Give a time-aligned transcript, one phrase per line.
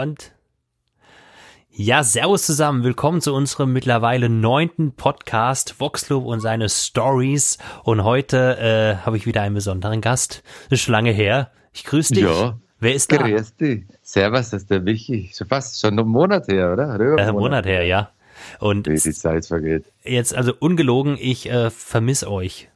[0.00, 0.32] Und
[1.68, 2.84] ja, servus zusammen.
[2.84, 7.58] Willkommen zu unserem mittlerweile neunten Podcast Voxloop und seine Stories.
[7.84, 10.42] Und heute äh, habe ich wieder einen besonderen Gast.
[10.70, 11.50] Das ist schon lange her.
[11.74, 12.24] Ich grüße dich.
[12.24, 12.58] Ja.
[12.78, 13.18] Wer ist da?
[13.18, 13.84] Grüß dich.
[14.00, 15.30] Servus, das ist der Michi.
[15.36, 16.94] Schon fast schon einen Monat her, oder?
[16.94, 18.10] Oder Äh, Monat her, ja.
[18.58, 19.84] Und Wie die Zeit vergeht.
[20.02, 22.70] jetzt, also ungelogen, ich äh, vermisse euch.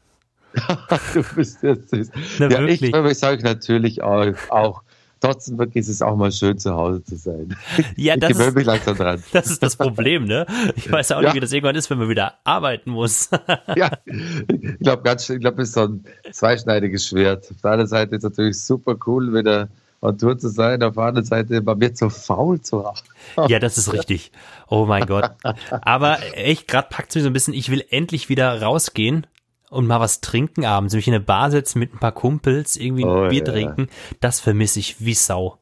[1.14, 2.10] du bist jetzt süß.
[2.38, 2.82] Na, ja, wirklich.
[2.82, 4.26] ich vermisse euch natürlich auch.
[4.50, 4.82] auch.
[5.24, 7.56] Trotzdem ist es auch mal schön, zu Hause zu sein.
[7.96, 9.22] Ja, ich das gewöhne mich langsam dran.
[9.32, 10.44] das ist das Problem, ne?
[10.76, 11.28] Ich weiß auch Ja.
[11.28, 13.30] nicht, wie das irgendwann ist, wenn man wieder arbeiten muss.
[13.76, 17.50] ja, ich glaube, ganz, ich glaube, es ist so ein zweischneidiges Schwert.
[17.50, 19.68] Auf der einen Seite ist es natürlich super cool, wieder
[20.02, 20.82] on Tour zu sein.
[20.82, 22.98] Auf der anderen Seite, man wird so faul zu haben.
[23.48, 24.30] Ja, das ist richtig.
[24.68, 25.30] Oh mein Gott.
[25.70, 29.26] Aber echt, gerade packt es mich so ein bisschen, ich will endlich wieder rausgehen
[29.70, 30.94] und mal was trinken abends.
[30.94, 33.52] Mich in eine Bar setzen mit ein paar Kumpels, irgendwie ein Oh, Bier ja.
[33.52, 33.88] trinken.
[34.20, 35.58] Das vermisse ich wie Sau.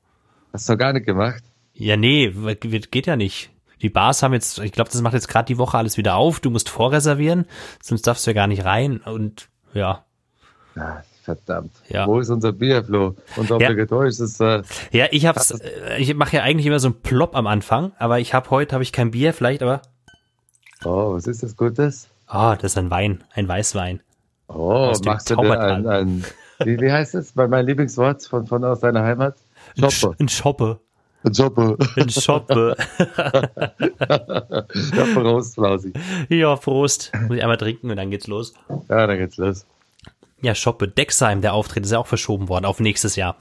[0.53, 1.43] Hast du gar nicht gemacht?
[1.75, 3.51] Ja, nee, geht ja nicht.
[3.81, 6.39] Die Bars haben jetzt, ich glaube, das macht jetzt gerade die Woche alles wieder auf.
[6.41, 7.47] Du musst vorreservieren,
[7.83, 8.99] sonst darfst du ja gar nicht rein.
[8.99, 10.05] Und ja,
[10.75, 11.73] Ah, verdammt.
[11.89, 12.07] Ja.
[12.07, 13.15] Wo ist unser Bier, Flo?
[13.37, 13.69] Unser Ja.
[13.69, 14.41] obligatorisches.
[14.41, 17.93] Äh, ja, ich hab's, äh, ich mache ja eigentlich immer so einen Plop am Anfang,
[17.99, 19.83] aber ich habe heute habe ich kein Bier, vielleicht, aber
[20.85, 22.09] oh, was ist das Gutes?
[22.33, 24.01] Ah, das ist ein Wein, ein Weißwein.
[24.49, 26.25] Oh, machst du dir ein, ein
[26.65, 27.33] wie, wie heißt es?
[27.33, 29.37] Bei meinem Lieblingswort von, von aus deiner Heimat?
[29.77, 30.15] Ein Sch- Shopper.
[30.19, 30.79] Ein Shoppe.
[31.25, 31.77] Ein Shopper.
[31.97, 32.77] Ein Shoppe.
[34.97, 35.93] ja, Prost, Flausi.
[36.29, 37.13] Ja, Prost.
[37.29, 38.55] Muss ich einmal trinken und dann geht's los.
[38.89, 39.67] Ja, dann geht's los.
[40.41, 40.89] Ja, Schoppe.
[40.89, 43.37] Dexheim, der Auftritt ist ja auch verschoben worden auf nächstes Jahr.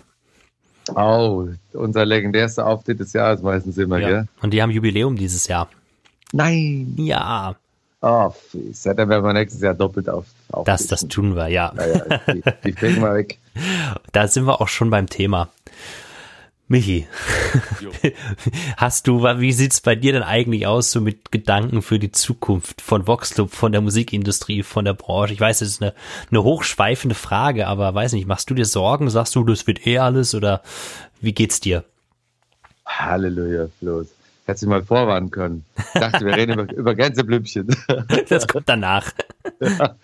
[0.95, 4.07] Oh, unser legendärster Auftritt des Jahres meistens immer, Ja.
[4.09, 4.27] gell?
[4.41, 5.67] Und die haben Jubiläum dieses Jahr.
[6.33, 6.93] Nein.
[6.97, 7.55] Ja,
[8.01, 8.83] Oh, fies.
[8.83, 10.25] Ja, dann werden wir nächstes Jahr doppelt auf.
[10.65, 11.71] das, das tun wir, ja.
[11.77, 13.37] Ja, ja, die, die kriegen wir weg.
[14.11, 15.49] Da sind wir auch schon beim Thema.
[16.67, 17.05] Michi,
[18.77, 22.81] hast du, wie sieht's bei dir denn eigentlich aus, so mit Gedanken für die Zukunft
[22.81, 25.33] von Voxclub, von der Musikindustrie, von der Branche?
[25.33, 25.93] Ich weiß, das ist eine,
[26.29, 29.09] eine hochschweifende Frage, aber weiß nicht, machst du dir Sorgen?
[29.09, 30.61] Sagst du, das wird eh alles oder
[31.19, 31.83] wie geht's dir?
[32.85, 34.05] Halleluja, Flo.
[34.51, 35.63] Hättest du mal vorwarnen können.
[35.77, 37.73] Ich dachte, wir reden über, über Gänseblümchen.
[38.27, 39.11] Das kommt danach.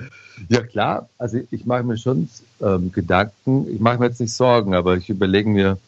[0.50, 2.30] Ja klar, also ich mache mir schon
[2.62, 5.80] ähm, Gedanken, ich mache mir jetzt nicht Sorgen, aber ich überlege mir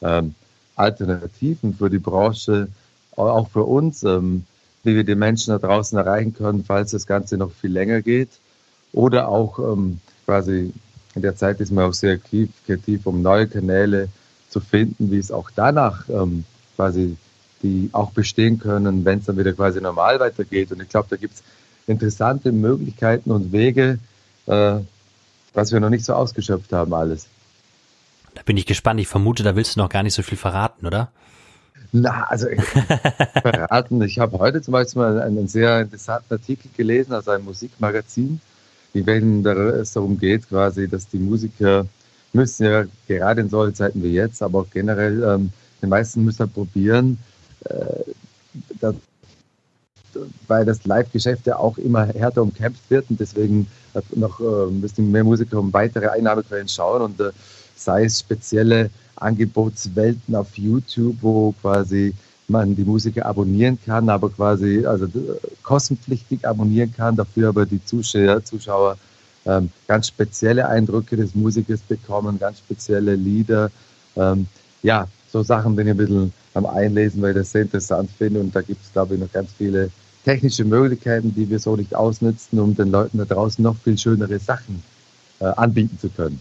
[0.00, 0.34] ähm,
[0.74, 2.66] Alternativen für die Branche,
[3.14, 4.44] auch für uns, ähm,
[4.82, 8.30] wie wir die Menschen da draußen erreichen können, falls das Ganze noch viel länger geht.
[8.92, 10.72] Oder auch ähm, quasi
[11.14, 14.08] in der Zeit ist man auch sehr kreativ, um neue Kanäle
[14.48, 17.16] zu finden, wie es auch danach ähm, quasi
[17.62, 20.72] die auch bestehen können, wenn es dann wieder quasi normal weitergeht.
[20.72, 21.42] Und ich glaube, da gibt es
[21.86, 23.98] interessante Möglichkeiten und Wege,
[24.46, 24.78] äh,
[25.54, 27.26] was wir noch nicht so ausgeschöpft haben, alles.
[28.34, 29.00] Da bin ich gespannt.
[29.00, 31.10] Ich vermute, da willst du noch gar nicht so viel verraten, oder?
[31.92, 32.60] Na, also ich-
[33.42, 34.00] verraten.
[34.02, 38.40] Ich habe heute zum Beispiel mal einen sehr interessanten Artikel gelesen aus einem Musikmagazin,
[38.94, 41.86] in welchem es darum geht, quasi, dass die Musiker
[42.32, 45.52] müssen ja gerade in solchen Zeiten wie jetzt, aber auch generell, ähm,
[45.82, 47.18] die meisten müssen halt probieren,
[47.64, 48.12] äh,
[48.80, 48.94] dass,
[50.46, 53.66] weil das Live-Geschäft ja auch immer härter umkämpft wird und deswegen
[54.14, 57.30] noch äh, müssen mehr Musiker um weitere Einnahmequellen schauen und äh,
[57.76, 62.14] sei es spezielle Angebotswelten auf YouTube, wo quasi
[62.48, 65.06] man die Musiker abonnieren kann, aber quasi also
[65.62, 68.96] kostenpflichtig abonnieren kann, dafür aber die Zuschauer, Zuschauer
[69.46, 73.70] ähm, ganz spezielle Eindrücke des Musikers bekommen, ganz spezielle Lieder.
[74.16, 74.46] Ähm,
[74.82, 78.40] ja, so Sachen bin ich ein bisschen am Einlesen, weil ich das sehr interessant finde
[78.40, 79.90] und da gibt es, glaube ich, noch ganz viele
[80.24, 84.38] technische Möglichkeiten, die wir so nicht ausnutzen, um den Leuten da draußen noch viel schönere
[84.38, 84.82] Sachen
[85.40, 86.40] äh, anbieten zu können.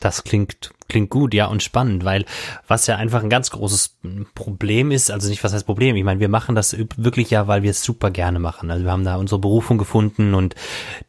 [0.00, 2.24] Das klingt, klingt gut, ja, und spannend, weil
[2.66, 3.98] was ja einfach ein ganz großes
[4.34, 7.62] Problem ist, also nicht was heißt Problem, ich meine, wir machen das wirklich ja, weil
[7.62, 8.70] wir es super gerne machen.
[8.70, 10.54] Also wir haben da unsere Berufung gefunden und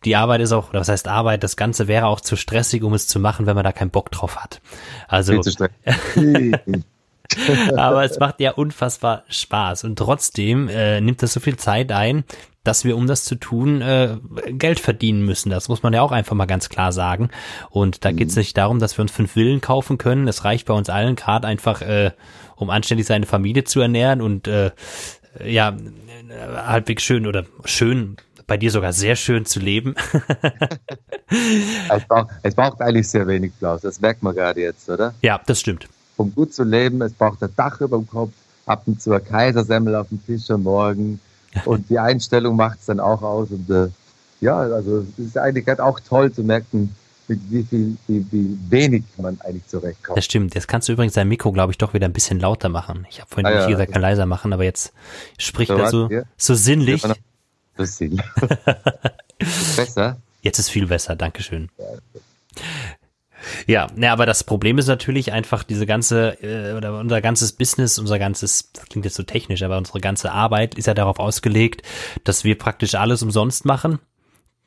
[0.04, 2.94] die Arbeit ist auch, oder was heißt Arbeit, das Ganze wäre auch zu stressig, um
[2.94, 4.62] es zu machen, wenn man da keinen Bock drauf hat.
[5.08, 5.34] Also,
[7.78, 12.24] aber es macht ja unfassbar Spaß und trotzdem äh, nimmt das so viel Zeit ein,
[12.64, 14.18] dass wir, um das zu tun, äh,
[14.52, 15.50] Geld verdienen müssen.
[15.50, 17.30] Das muss man ja auch einfach mal ganz klar sagen.
[17.70, 20.28] Und da geht es nicht darum, dass wir uns fünf Villen kaufen können.
[20.28, 22.12] Es reicht bei uns allen gerade einfach, äh,
[22.56, 24.72] um anständig seine Familie zu ernähren und äh,
[25.44, 25.76] ja,
[26.66, 28.18] halbwegs schön oder schön,
[28.48, 29.96] bei dir sogar sehr schön zu leben.
[31.90, 35.14] es, braucht, es braucht eigentlich sehr wenig Applaus, das merkt man gerade jetzt, oder?
[35.22, 35.88] ja, das stimmt.
[36.18, 38.32] Um gut zu leben, es braucht ein Dach über dem Kopf,
[38.66, 41.20] ab und zu ein Kaisersemmel auf dem Tisch am Morgen
[41.66, 43.90] und die Einstellung macht es dann auch aus und äh,
[44.40, 46.96] ja, also es ist eigentlich gerade auch toll zu merken,
[47.28, 50.18] mit wie viel, wie, wie wenig man eigentlich zurechtkommt.
[50.18, 50.54] Das stimmt.
[50.56, 53.08] Jetzt kannst du übrigens dein Mikro, glaube ich, doch wieder ein bisschen lauter machen.
[53.10, 54.94] Ich habe vorhin ah, nicht ja, gesagt, kann leiser machen, aber jetzt
[55.38, 57.04] spricht so er so, so sinnlich.
[57.78, 58.26] So sinnlich.
[59.76, 60.18] besser?
[60.42, 61.70] Jetzt ist viel besser, Dankeschön.
[61.78, 61.86] Ja,
[63.68, 68.00] ja, ne, aber das Problem ist natürlich einfach diese ganze, äh, oder unser ganzes Business,
[68.00, 71.84] unser ganzes, das klingt jetzt so technisch, aber unsere ganze Arbeit ist ja darauf ausgelegt,
[72.24, 74.00] dass wir praktisch alles umsonst machen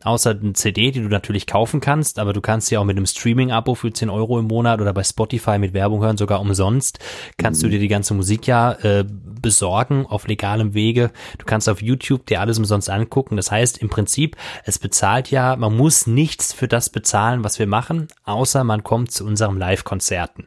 [0.04, 3.06] außer eine CD, die du natürlich kaufen kannst, aber du kannst ja auch mit einem
[3.06, 6.98] Streaming-Abo für 10 Euro im Monat oder bei Spotify mit Werbung hören, sogar umsonst,
[7.38, 7.66] kannst mhm.
[7.66, 11.10] du dir die ganze Musik ja äh, besorgen auf legalem Wege.
[11.38, 13.36] Du kannst auf YouTube dir alles umsonst angucken.
[13.36, 17.66] Das heißt, im Prinzip, es bezahlt ja, man muss nichts für das bezahlen, was wir
[17.66, 20.46] machen, außer man kommt zu unserem Live-Konzerten.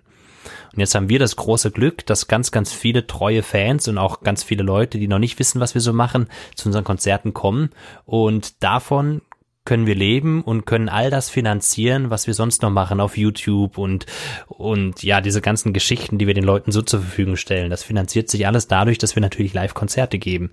[0.74, 4.22] Und jetzt haben wir das große Glück, dass ganz, ganz viele treue Fans und auch
[4.22, 7.72] ganz viele Leute, die noch nicht wissen, was wir so machen, zu unseren Konzerten kommen.
[8.06, 9.22] Und davon
[9.68, 13.78] können wir leben und können all das finanzieren, was wir sonst noch machen auf YouTube
[13.78, 14.06] und,
[14.48, 17.70] und ja, diese ganzen Geschichten, die wir den Leuten so zur Verfügung stellen.
[17.70, 20.52] Das finanziert sich alles dadurch, dass wir natürlich Live-Konzerte geben.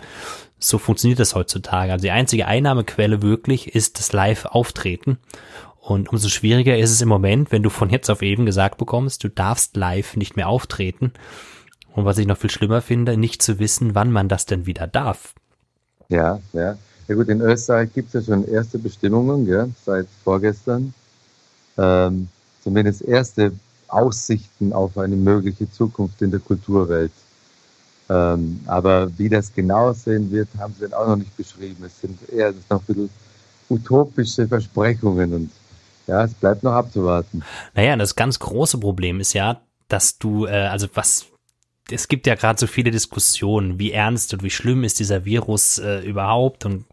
[0.58, 1.92] So funktioniert das heutzutage.
[1.92, 5.18] Also die einzige Einnahmequelle wirklich ist das Live-Auftreten.
[5.78, 9.22] Und umso schwieriger ist es im Moment, wenn du von jetzt auf eben gesagt bekommst,
[9.22, 11.12] du darfst live nicht mehr auftreten.
[11.92, 14.88] Und was ich noch viel schlimmer finde, nicht zu wissen, wann man das denn wieder
[14.88, 15.34] darf.
[16.08, 16.76] Ja, ja.
[17.06, 20.94] Ja gut, in Österreich gibt es ja schon erste Bestimmungen, gell, seit vorgestern.
[21.76, 22.28] Ähm,
[22.62, 23.52] zumindest erste
[23.88, 27.12] Aussichten auf eine mögliche Zukunft in der Kulturwelt.
[28.08, 31.84] Ähm, aber wie das genau aussehen wird, haben sie dann auch noch nicht beschrieben.
[31.84, 33.10] Es sind eher noch ein bisschen
[33.68, 35.50] utopische Versprechungen und
[36.06, 37.42] ja, es bleibt noch abzuwarten.
[37.74, 41.26] Naja, das ganz große Problem ist ja, dass du, äh, also was
[41.90, 45.78] es gibt ja gerade so viele Diskussionen, wie ernst und wie schlimm ist dieser Virus
[45.78, 46.86] äh, überhaupt und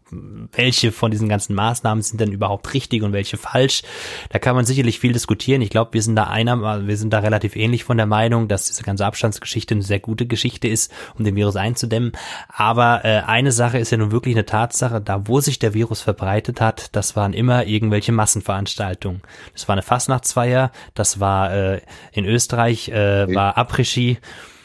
[0.54, 3.82] welche von diesen ganzen Maßnahmen sind denn überhaupt richtig und welche falsch.
[4.28, 5.62] Da kann man sicherlich viel diskutieren.
[5.62, 8.66] Ich glaube, wir sind da einer, wir sind da relativ ähnlich von der Meinung, dass
[8.66, 12.12] diese ganze Abstandsgeschichte eine sehr gute Geschichte ist, um den Virus einzudämmen.
[12.48, 16.02] Aber äh, eine Sache ist ja nun wirklich eine Tatsache, da wo sich der Virus
[16.02, 19.22] verbreitet hat, das waren immer irgendwelche Massenveranstaltungen.
[19.54, 21.80] Das war eine Fastnachtsfeier, das war äh,
[22.12, 24.18] in Österreich, äh, war Après-Ski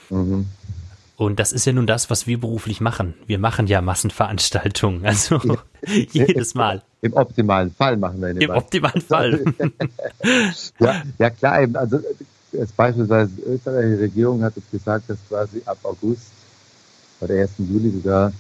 [0.09, 0.48] Mhm.
[1.18, 3.15] Und das ist ja nun das, was wir beruflich machen.
[3.25, 5.42] Wir machen ja Massenveranstaltungen, also
[6.12, 6.83] jedes Mal.
[7.01, 9.44] Im optimalen Fall machen wir eine Im optimalen Fall.
[10.80, 12.00] ja, ja, klar, eben, also
[12.51, 16.31] jetzt beispielsweise die österreichische Regierung hat jetzt gesagt, dass quasi ab August
[17.19, 17.51] oder 1.
[17.57, 18.31] Juli sogar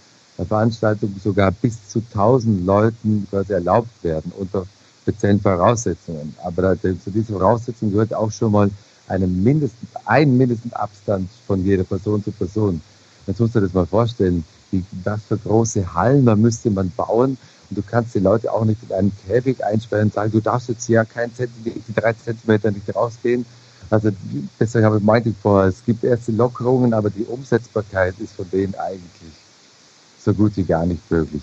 [0.45, 4.67] Veranstaltungen sogar bis zu 1000 Leuten quasi erlaubt werden unter
[5.01, 6.35] speziellen Voraussetzungen.
[6.43, 8.69] Aber zu diesen Voraussetzungen gehört auch schon mal
[9.07, 12.81] einen mindesten, einen mindesten Abstand von jeder Person zu Person.
[13.25, 16.91] Jetzt musst du dir das mal vorstellen, wie, was für große Hallen man müsste man
[16.91, 17.37] bauen.
[17.69, 20.69] Und du kannst die Leute auch nicht in einen Käfig einsperren und sagen, du darfst
[20.69, 23.45] jetzt hier kein Zentimeter, drei Zentimeter nicht rausgehen.
[23.89, 24.11] Also
[24.59, 28.75] deswegen habe ich meinte vorher, es gibt erste Lockerungen, aber die Umsetzbarkeit ist von denen
[28.75, 29.33] eigentlich
[30.19, 31.41] so gut wie gar nicht möglich.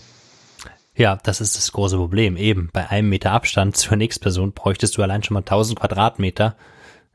[0.96, 2.36] Ja, das ist das große Problem.
[2.36, 6.54] Eben, bei einem Meter Abstand zur nächsten Person bräuchtest du allein schon mal 1000 Quadratmeter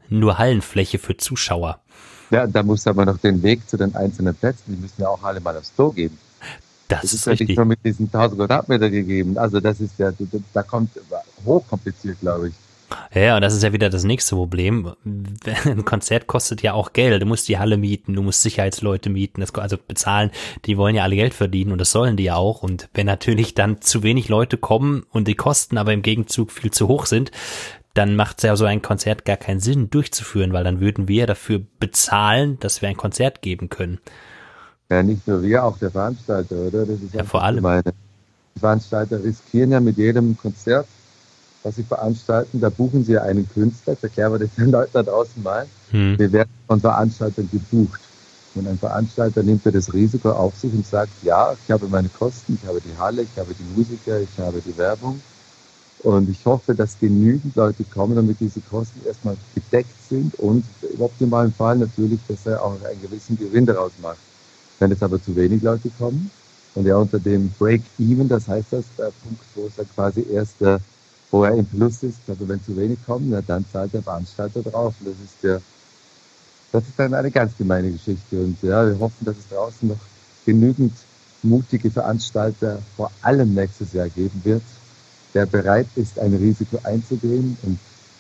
[0.10, 1.80] nur Hallenfläche für Zuschauer.
[2.32, 5.24] Ja, da muss aber noch den Weg zu den einzelnen Plätzen, die müssen ja auch
[5.24, 6.18] alle mal aufs Tor geben.
[6.88, 9.38] Das, das ist, ist ja nicht nur mit diesen 1000 Quadratmeter gegeben.
[9.38, 10.12] Also das ist ja,
[10.54, 10.92] da kommt
[11.46, 12.54] hochkompliziert, glaube ich.
[13.14, 14.94] Ja, und das ist ja wieder das nächste Problem.
[15.66, 17.22] Ein Konzert kostet ja auch Geld.
[17.22, 20.32] Du musst die Halle mieten, du musst Sicherheitsleute mieten, also bezahlen.
[20.66, 22.64] Die wollen ja alle Geld verdienen und das sollen die ja auch.
[22.64, 26.72] Und wenn natürlich dann zu wenig Leute kommen und die Kosten aber im Gegenzug viel
[26.72, 27.32] zu hoch sind,
[27.94, 31.62] dann macht ja so ein Konzert gar keinen Sinn durchzuführen, weil dann würden wir dafür
[31.80, 34.00] bezahlen, dass wir ein Konzert geben können.
[34.90, 36.86] Ja, nicht nur wir, auch der Veranstalter, oder?
[36.86, 37.62] Das ist ja, vor allem.
[37.62, 37.84] Meine.
[38.56, 40.88] Die Veranstalter riskieren ja mit jedem Konzert,
[41.64, 44.92] was sie veranstalten, da buchen sie ja einen Künstler, das erklären wir das den Leuten
[44.94, 45.68] da draußen mal.
[45.92, 46.18] Hm.
[46.18, 48.02] Wir werden von Veranstaltern gebucht.
[48.56, 52.10] Und ein Veranstalter nimmt ja das Risiko auf sich und sagt, ja, ich habe meine
[52.10, 55.22] Kosten, ich habe die Halle, ich habe die Musiker, ich habe die Werbung.
[56.04, 60.64] Und ich hoffe, dass genügend Leute kommen, damit diese Kosten erstmal gedeckt sind und
[60.94, 64.18] im optimalen Fall natürlich, dass er auch einen gewissen Gewinn daraus macht.
[64.80, 66.32] Wenn jetzt aber zu wenig Leute kommen
[66.76, 70.62] und er unter dem Break-Even, das heißt das, der Punkt, wo es dann quasi erst,
[70.62, 70.80] der,
[71.32, 74.62] wo er im Plus ist, also wenn zu wenig kommen, na, dann zahlt der Veranstalter
[74.62, 74.96] drauf.
[75.02, 75.62] Und das ist der,
[76.72, 78.40] das ist dann eine ganz gemeine Geschichte.
[78.40, 80.00] Und ja, wir hoffen, dass es draußen noch
[80.46, 80.94] genügend
[81.44, 84.64] mutige Veranstalter vor allem nächstes Jahr geben wird,
[85.34, 87.80] der bereit ist, ein Risiko einzugehen und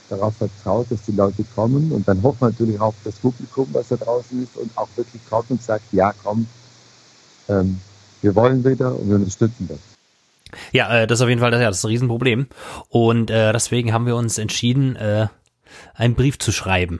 [0.09, 1.91] darauf vertraut, dass die Leute kommen.
[1.91, 5.21] Und dann hofft man natürlich auch das Publikum, was da draußen ist und auch wirklich
[5.29, 6.47] kommt und sagt, ja, komm,
[7.47, 7.79] ähm,
[8.21, 9.79] wir wollen wieder und wir unterstützen das.
[10.71, 12.47] Ja, äh, das ist auf jeden Fall das, ja, das ist ein Riesenproblem.
[12.89, 15.27] Und äh, deswegen haben wir uns entschieden, äh,
[15.93, 16.99] einen Brief zu schreiben.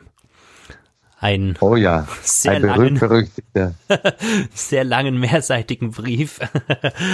[1.21, 3.73] Ein oh ja, sehr ein langen, berühmt-berüchtigter.
[4.53, 6.39] sehr langen, mehrseitigen Brief.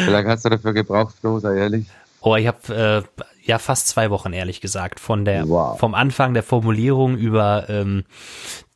[0.05, 1.87] Wie lange hast du dafür gebraucht, Flo, sei ehrlich?
[2.25, 4.99] Oh, ich habe äh, ja fast zwei Wochen, ehrlich gesagt.
[4.99, 5.79] Von der Wow.
[5.79, 8.03] vom Anfang der Formulierung über ähm,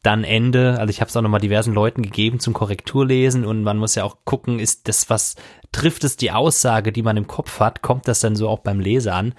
[0.03, 0.77] dann Ende.
[0.77, 4.03] Also ich habe es auch nochmal diversen Leuten gegeben zum Korrekturlesen und man muss ja
[4.03, 5.35] auch gucken, ist das was,
[5.71, 8.79] trifft es die Aussage, die man im Kopf hat, kommt das dann so auch beim
[8.79, 9.33] Leser an?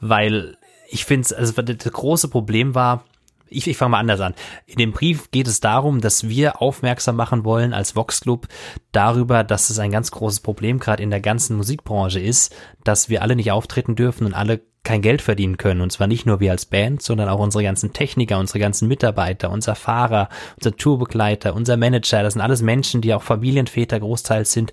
[0.00, 0.56] Weil
[0.88, 3.04] ich finde es, also das große Problem war,
[3.50, 4.34] ich, ich fange mal anders an.
[4.66, 8.48] In dem Brief geht es darum, dass wir aufmerksam machen wollen als Vox Club
[8.92, 12.54] darüber, dass es ein ganz großes Problem gerade in der ganzen Musikbranche ist,
[12.84, 15.82] dass wir alle nicht auftreten dürfen und alle kein Geld verdienen können.
[15.82, 19.50] Und zwar nicht nur wir als Band, sondern auch unsere ganzen Techniker, unsere ganzen Mitarbeiter,
[19.50, 22.22] unser Fahrer, unser Tourbegleiter, unser Manager.
[22.22, 24.72] Das sind alles Menschen, die auch Familienväter großteils sind,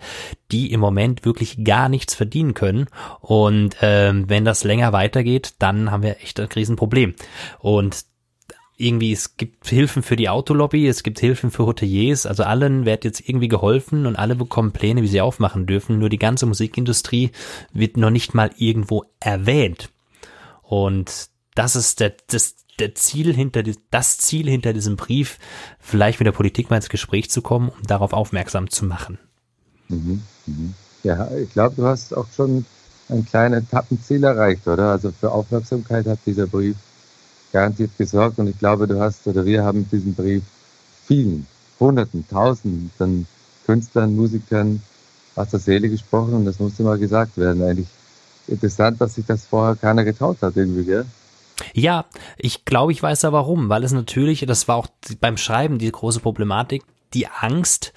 [0.51, 2.88] die im Moment wirklich gar nichts verdienen können.
[3.19, 7.15] Und ähm, wenn das länger weitergeht, dann haben wir echt ein Riesenproblem.
[7.60, 8.05] Und
[8.77, 13.05] irgendwie, es gibt Hilfen für die Autolobby, es gibt Hilfen für Hoteliers, also allen wird
[13.05, 15.98] jetzt irgendwie geholfen und alle bekommen Pläne, wie sie aufmachen dürfen.
[15.98, 17.31] Nur die ganze Musikindustrie
[17.74, 19.89] wird noch nicht mal irgendwo erwähnt.
[20.62, 25.39] Und das ist der, das, der Ziel hinter, das Ziel hinter diesem Brief,
[25.79, 29.17] vielleicht mit der Politik mal ins Gespräch zu kommen, um darauf aufmerksam zu machen.
[29.89, 30.22] Mhm.
[30.46, 30.74] Mhm.
[31.03, 32.65] Ja, ich glaube, du hast auch schon
[33.10, 34.91] ein kleines Etappenziel erreicht, oder?
[34.91, 36.75] Also für Aufmerksamkeit hat dieser Brief
[37.51, 40.44] garantiert gesorgt und ich glaube, du hast oder wir haben mit diesem Brief
[41.06, 41.48] vielen,
[41.80, 43.27] Hunderten, Tausenden
[43.66, 44.82] Künstlern, Musikern
[45.36, 47.62] aus der Seele gesprochen und das musste mal gesagt werden.
[47.62, 47.88] Eigentlich
[48.48, 51.06] interessant, dass sich das vorher keiner getraut hat irgendwie, gell?
[51.74, 52.06] Ja,
[52.38, 54.88] ich glaube, ich weiß da warum, weil es natürlich, das war auch
[55.20, 57.94] beim Schreiben die große Problematik, die Angst,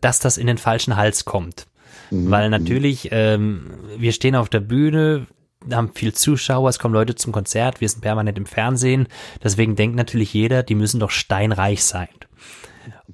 [0.00, 1.66] dass das in den falschen Hals kommt.
[2.10, 2.30] Mhm.
[2.30, 5.26] Weil natürlich, ähm, wir stehen auf der Bühne,
[5.70, 9.08] haben viel Zuschauer, es kommen Leute zum Konzert, wir sind permanent im Fernsehen,
[9.42, 12.08] deswegen denkt natürlich jeder, die müssen doch steinreich sein.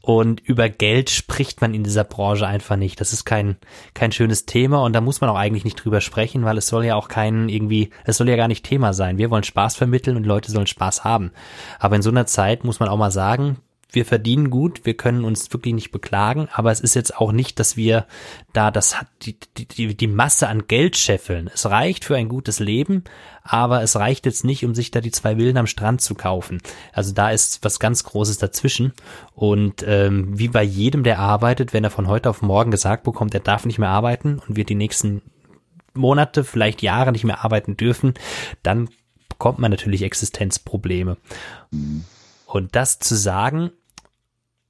[0.00, 3.00] Und über Geld spricht man in dieser Branche einfach nicht.
[3.00, 3.56] Das ist kein,
[3.92, 6.84] kein schönes Thema und da muss man auch eigentlich nicht drüber sprechen, weil es soll
[6.84, 9.18] ja auch kein irgendwie, es soll ja gar nicht Thema sein.
[9.18, 11.32] Wir wollen Spaß vermitteln und Leute sollen Spaß haben.
[11.78, 13.58] Aber in so einer Zeit muss man auch mal sagen,
[13.90, 17.58] wir verdienen gut, wir können uns wirklich nicht beklagen, aber es ist jetzt auch nicht,
[17.58, 18.06] dass wir
[18.52, 21.50] da das hat die, die, die, Masse an Geld scheffeln.
[21.52, 23.04] Es reicht für ein gutes Leben,
[23.42, 26.60] aber es reicht jetzt nicht, um sich da die zwei Villen am Strand zu kaufen.
[26.92, 28.92] Also da ist was ganz Großes dazwischen.
[29.34, 33.32] Und ähm, wie bei jedem, der arbeitet, wenn er von heute auf morgen gesagt bekommt,
[33.32, 35.22] er darf nicht mehr arbeiten und wird die nächsten
[35.94, 38.14] Monate, vielleicht Jahre nicht mehr arbeiten dürfen,
[38.62, 38.90] dann
[39.28, 41.16] bekommt man natürlich Existenzprobleme.
[42.48, 43.72] Und das zu sagen,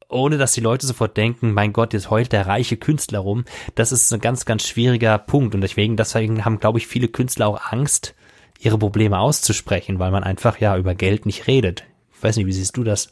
[0.08, 3.44] ohne dass die Leute sofort denken, mein Gott, jetzt heult der reiche Künstler rum,
[3.76, 5.54] das ist ein ganz, ganz schwieriger Punkt.
[5.54, 8.16] Und deswegen, deswegen haben, glaube ich, viele Künstler auch Angst,
[8.58, 11.84] ihre Probleme auszusprechen, weil man einfach ja über Geld nicht redet.
[12.16, 13.10] Ich weiß nicht, wie siehst du das?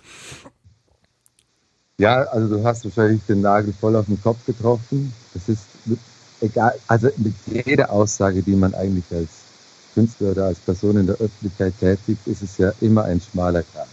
[1.99, 5.12] Ja, also du hast wahrscheinlich den Nagel voll auf den Kopf getroffen.
[5.32, 6.00] Das ist mit,
[6.40, 9.28] egal, also mit jeder Aussage, die man eigentlich als
[9.94, 13.87] Künstler oder als Person in der Öffentlichkeit tätigt, ist es ja immer ein schmaler Grat.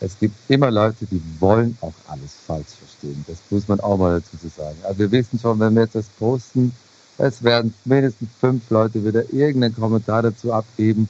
[0.00, 3.22] Es gibt immer Leute, die wollen auch alles falsch verstehen.
[3.28, 4.76] Das muss man auch mal dazu sagen.
[4.82, 6.72] Also wir wissen schon, wenn wir jetzt das posten,
[7.18, 11.08] es werden mindestens fünf Leute wieder irgendeinen Kommentar dazu abgeben,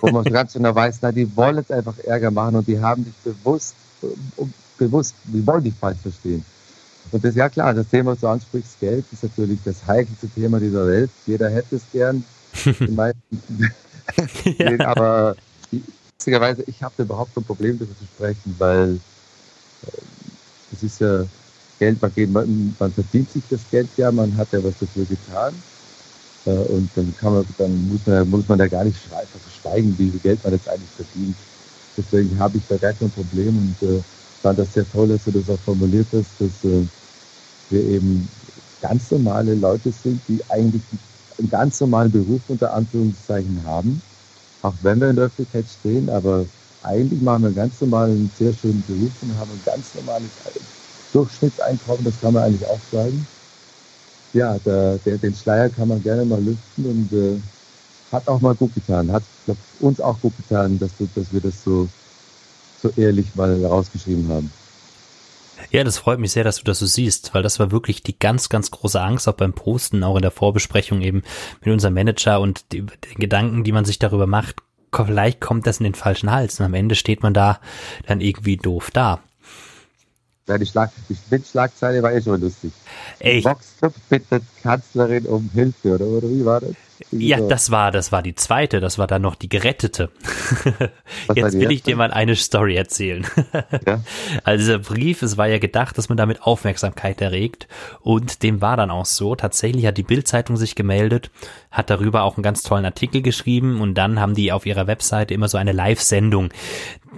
[0.00, 3.04] wo man ganz genau weiß, na, die wollen jetzt einfach Ärger machen und die haben
[3.04, 3.74] dich bewusst,
[4.36, 6.44] um, bewusst, die wollen dich falsch verstehen.
[7.10, 10.60] Und das, ja klar, das Thema, was du ansprichst, Geld, ist natürlich das heikelste Thema
[10.60, 11.10] dieser Welt.
[11.26, 12.24] Jeder hätte es gern.
[12.64, 13.42] Die meisten,
[14.58, 14.86] Ja.
[14.86, 15.36] aber
[16.20, 19.02] witzigerweise, ich habe überhaupt kein Problem darüber zu sprechen, weil
[19.82, 19.88] äh,
[20.70, 21.28] es ist ja
[21.78, 25.06] Geld, man, geht, man, man verdient sich das Geld ja, man hat ja was dafür
[25.06, 25.64] getan.
[26.46, 29.98] Äh, und dann kann man, dann muss man, muss man da gar nicht schrei- verschweigen,
[29.98, 31.46] wie viel Geld man jetzt eigentlich verdient.
[31.96, 34.04] Deswegen habe ich da gar kein Problem und äh,
[34.42, 36.88] fand das sehr toll, dass du das auch formuliert hast, dass äh,
[37.68, 38.30] wir eben
[38.80, 40.84] ganz normale Leute sind, die eigentlich
[41.38, 44.02] einen ganz normalen Beruf unter Anführungszeichen haben,
[44.62, 46.46] auch wenn wir in der Öffentlichkeit stehen, aber
[46.82, 50.38] eigentlich machen wir einen ganz normalen, sehr schönen Beruf und haben ein ganz normales
[51.12, 53.26] Durchschnittseinkommen, das kann man eigentlich auch sagen.
[54.32, 57.42] Ja, der, der, den Schleier kann man gerne mal lüften und äh,
[58.12, 61.62] hat auch mal gut getan, hat glaub, uns auch gut getan, dass, dass wir das
[61.62, 61.90] so,
[62.76, 64.59] so ehrlich mal rausgeschrieben haben.
[65.70, 68.18] Ja, das freut mich sehr, dass du das so siehst, weil das war wirklich die
[68.18, 71.22] ganz, ganz große Angst, auch beim Posten, auch in der Vorbesprechung eben
[71.60, 74.56] mit unserem Manager und den Gedanken, die man sich darüber macht,
[74.92, 77.60] vielleicht kommt das in den falschen Hals und am Ende steht man da
[78.06, 79.20] dann irgendwie doof da.
[80.50, 82.72] Ja, die, Schlag, die Schnittschlagzeile war eh schon lustig.
[83.20, 83.44] Echt?
[83.44, 83.76] Vox
[84.08, 86.74] bittet Kanzlerin um Hilfe, oder, oder wie war das?
[87.12, 90.10] Ja, das war, das war die zweite, das war dann noch die gerettete.
[91.34, 93.26] Jetzt will ich dir mal eine Story erzählen.
[93.86, 94.00] ja?
[94.44, 97.68] Also dieser Brief, es war ja gedacht, dass man damit Aufmerksamkeit erregt
[98.00, 99.34] und dem war dann auch so.
[99.34, 101.30] Tatsächlich hat die Bildzeitung sich gemeldet,
[101.70, 105.34] hat darüber auch einen ganz tollen Artikel geschrieben und dann haben die auf ihrer Webseite
[105.34, 106.50] immer so eine Live-Sendung,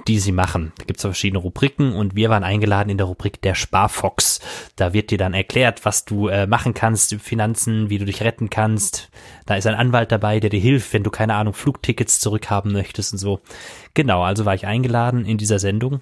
[0.08, 0.72] die sie machen.
[0.78, 4.40] Da gibt es verschiedene Rubriken und wir waren eingeladen in der Rubrik der Sparfox.
[4.76, 8.50] Da wird dir dann erklärt, was du äh, machen kannst, Finanzen, wie du dich retten
[8.50, 9.10] kannst.
[9.46, 13.12] Da ist ein Anwalt dabei, der dir hilft, wenn du keine Ahnung Flugtickets zurückhaben möchtest
[13.12, 13.40] und so.
[13.94, 16.00] Genau, also war ich eingeladen in dieser Sendung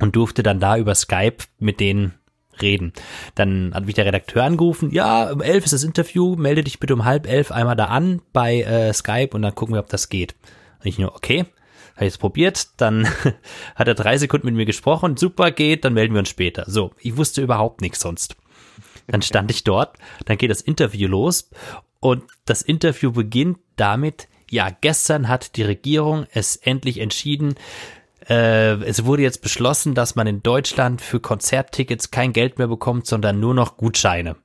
[0.00, 2.14] und durfte dann da über Skype mit denen
[2.60, 2.92] reden.
[3.34, 6.94] Dann hat mich der Redakteur angerufen, ja, um elf ist das Interview, melde dich bitte
[6.94, 10.08] um halb elf einmal da an bei äh, Skype und dann gucken wir, ob das
[10.08, 10.34] geht.
[10.80, 11.46] Und ich nur, okay,
[11.94, 13.06] habe ich es probiert, dann
[13.74, 16.64] hat er drei Sekunden mit mir gesprochen, super geht, dann melden wir uns später.
[16.66, 18.36] So, ich wusste überhaupt nichts sonst.
[19.06, 19.96] Dann stand ich dort,
[20.26, 21.50] dann geht das Interview los
[22.00, 27.54] und das Interview beginnt damit, ja, gestern hat die Regierung es endlich entschieden,
[28.28, 33.06] äh, es wurde jetzt beschlossen, dass man in Deutschland für Konzerttickets kein Geld mehr bekommt,
[33.06, 34.36] sondern nur noch Gutscheine.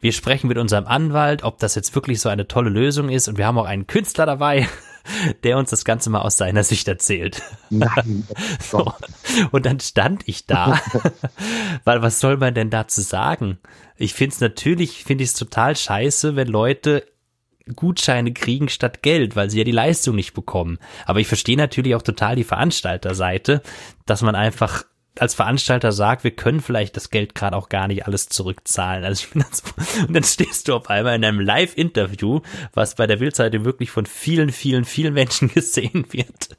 [0.00, 3.38] Wir sprechen mit unserem Anwalt, ob das jetzt wirklich so eine tolle Lösung ist und
[3.38, 4.68] wir haben auch einen Künstler dabei,
[5.44, 7.42] der uns das Ganze mal aus seiner Sicht erzählt.
[7.70, 8.26] Nein.
[8.60, 8.92] so.
[9.50, 10.80] Und dann stand ich da,
[11.84, 13.58] weil was soll man denn dazu sagen?
[13.96, 17.04] Ich finde es natürlich, finde ich es total scheiße, wenn Leute
[17.74, 20.78] Gutscheine kriegen statt Geld, weil sie ja die Leistung nicht bekommen.
[21.04, 23.62] Aber ich verstehe natürlich auch total die Veranstalterseite,
[24.04, 24.84] dass man einfach
[25.18, 29.04] als Veranstalter sagt, wir können vielleicht das Geld gerade auch gar nicht alles zurückzahlen.
[29.04, 32.40] Also und dann stehst du auf einmal in einem Live-Interview,
[32.74, 36.56] was bei der Wildseite wirklich von vielen, vielen, vielen Menschen gesehen wird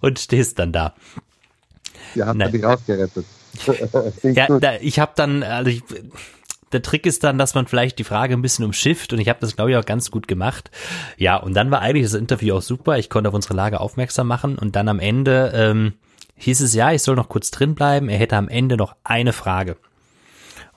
[0.00, 0.94] und stehst dann da.
[2.14, 3.26] Ja, hast du dich rausgerettet.
[4.22, 5.82] ja, da, ich habe dann, also ich,
[6.72, 9.40] der Trick ist dann, dass man vielleicht die Frage ein bisschen umschifft und ich habe
[9.40, 10.70] das, glaube ich, auch ganz gut gemacht.
[11.16, 12.98] Ja, und dann war eigentlich das Interview auch super.
[12.98, 15.94] Ich konnte auf unsere Lage aufmerksam machen und dann am Ende ähm,
[16.38, 18.08] hieß es ja, ich soll noch kurz drin bleiben.
[18.08, 19.76] Er hätte am Ende noch eine Frage.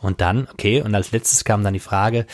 [0.01, 2.25] Und dann, okay, und als letztes kam dann die Frage,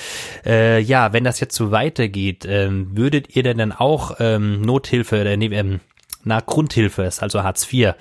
[0.45, 5.17] äh, ja, wenn das jetzt so weitergeht, ähm, würdet ihr denn dann auch ähm, Nothilfe,
[5.17, 5.81] äh, nee, ähm,
[6.23, 7.93] na, Grundhilfe, ist also Hartz IV,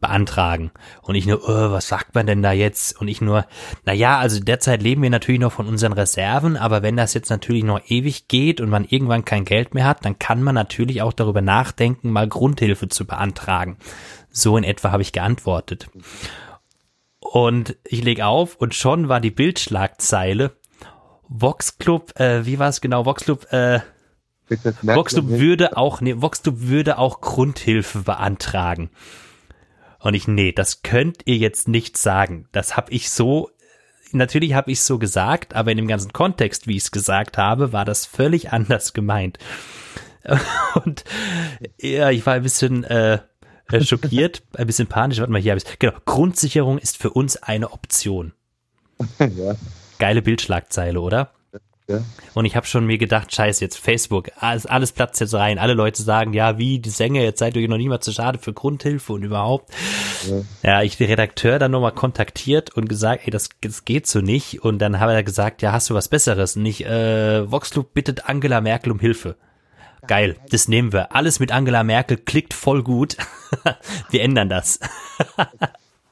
[0.00, 0.70] beantragen.
[1.02, 3.00] Und ich nur, oh, was sagt man denn da jetzt?
[3.00, 3.46] Und ich nur,
[3.84, 7.30] na ja, also derzeit leben wir natürlich noch von unseren Reserven, aber wenn das jetzt
[7.30, 11.00] natürlich noch ewig geht und man irgendwann kein Geld mehr hat, dann kann man natürlich
[11.00, 13.78] auch darüber nachdenken, mal Grundhilfe zu beantragen.
[14.36, 15.88] So in etwa habe ich geantwortet.
[17.20, 20.56] Und ich lege auf und schon war die Bildschlagzeile
[21.28, 23.06] Vox Club, äh, wie war es genau?
[23.06, 23.80] Vox Club, äh,
[24.82, 28.90] Vox Club würde auch, nee, Vox Club würde auch Grundhilfe beantragen.
[30.00, 32.46] Und ich, nee, das könnt ihr jetzt nicht sagen.
[32.52, 33.50] Das habe ich so,
[34.12, 37.72] natürlich habe ich so gesagt, aber in dem ganzen Kontext, wie ich es gesagt habe,
[37.72, 39.38] war das völlig anders gemeint.
[40.84, 41.04] Und
[41.80, 43.20] ja, ich war ein bisschen äh,
[43.70, 45.18] äh, schockiert, ein bisschen panisch.
[45.18, 48.32] Warte mal, hier habe ich Genau, Grundsicherung ist für uns eine Option.
[49.18, 49.56] ja.
[49.98, 51.30] Geile Bildschlagzeile, oder?
[51.86, 52.02] Ja.
[52.32, 55.58] Und ich habe schon mir gedacht, scheiße, jetzt Facebook, alles, alles platzt jetzt rein.
[55.58, 58.38] Alle Leute sagen, ja, wie, die Sänger, jetzt seid ihr noch nie mal zu schade
[58.38, 59.70] für Grundhilfe und überhaupt.
[60.26, 64.22] Ja, ja ich den Redakteur dann nochmal kontaktiert und gesagt, ey, das, das geht so
[64.22, 64.62] nicht.
[64.64, 66.56] Und dann hat er gesagt, ja, hast du was Besseres?
[66.56, 69.36] Nicht, äh, Voxclub bittet Angela Merkel um Hilfe.
[70.06, 71.14] Geil, das nehmen wir.
[71.14, 73.16] Alles mit Angela Merkel klickt voll gut.
[74.10, 74.80] wir ändern das.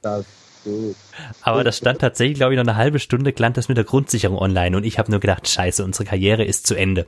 [0.03, 0.27] das
[0.65, 0.97] gut.
[1.43, 4.39] Aber das stand tatsächlich, glaube ich, noch eine halbe Stunde, klang das mit der Grundsicherung
[4.39, 7.07] online und ich habe nur gedacht, scheiße, unsere Karriere ist zu Ende.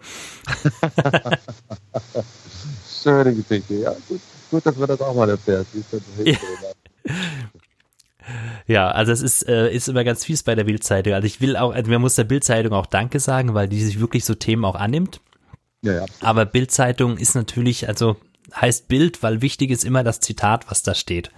[3.03, 3.95] Schöne Geschichte, ja.
[4.09, 4.21] Gut,
[4.51, 5.67] gut, dass man das auch mal erfährt.
[8.67, 11.13] Ja, also es ist, äh, ist immer ganz fies bei der Bildzeitung.
[11.13, 14.01] Also ich will auch, also man muss der Bildzeitung auch Danke sagen, weil die sich
[14.01, 15.21] wirklich so Themen auch annimmt.
[15.85, 16.07] Ja, ja.
[16.21, 18.17] Aber Bildzeitung ist natürlich, also
[18.55, 21.31] heißt Bild, weil wichtig ist immer das Zitat, was da steht.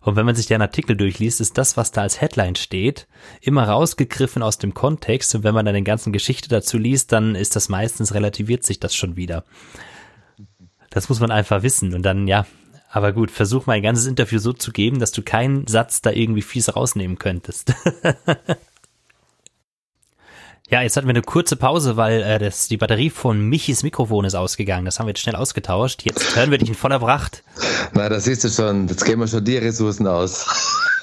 [0.00, 3.06] Und wenn man sich den Artikel durchliest, ist das, was da als Headline steht,
[3.40, 5.34] immer rausgegriffen aus dem Kontext.
[5.34, 8.80] Und wenn man dann den ganzen Geschichte dazu liest, dann ist das meistens relativiert sich
[8.80, 9.44] das schon wieder.
[10.90, 11.94] Das muss man einfach wissen.
[11.94, 12.46] Und dann, ja,
[12.90, 16.10] aber gut, versuch mal ein ganzes Interview so zu geben, dass du keinen Satz da
[16.10, 17.72] irgendwie fies rausnehmen könntest.
[20.70, 24.24] Ja, jetzt hatten wir eine kurze Pause, weil äh, das, die Batterie von Michis Mikrofon
[24.24, 24.86] ist ausgegangen.
[24.86, 26.04] Das haben wir jetzt schnell ausgetauscht.
[26.04, 27.44] Jetzt hören wir dich in voller Pracht.
[27.92, 28.88] Na, das siehst du schon.
[28.88, 30.46] Jetzt gehen wir schon die Ressourcen aus.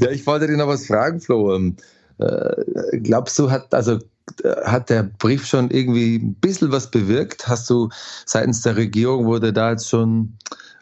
[0.00, 1.54] ja, ich wollte dir noch was fragen, Flo.
[1.54, 1.76] Ähm,
[2.16, 3.98] äh, glaubst du, hat, also,
[4.42, 7.46] äh, hat der Brief schon irgendwie ein bisschen was bewirkt?
[7.46, 7.90] Hast du
[8.24, 10.38] seitens der Regierung, wurde da jetzt schon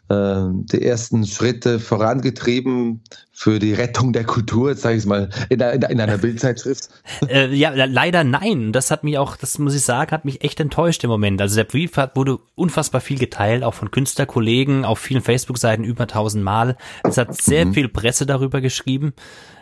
[0.09, 6.01] die ersten Schritte vorangetrieben für die Rettung der Kultur, sage ich mal, in, in, in
[6.01, 6.89] einer Bildzeitschrift?
[7.27, 8.71] äh, ja, leider nein.
[8.73, 11.39] Das hat mich auch, das muss ich sagen, hat mich echt enttäuscht im Moment.
[11.41, 16.07] Also der Brief hat, wurde unfassbar viel geteilt, auch von Künstlerkollegen, auf vielen Facebook-Seiten über
[16.07, 16.75] tausend Mal.
[17.03, 17.73] Es hat sehr mhm.
[17.75, 19.13] viel Presse darüber geschrieben.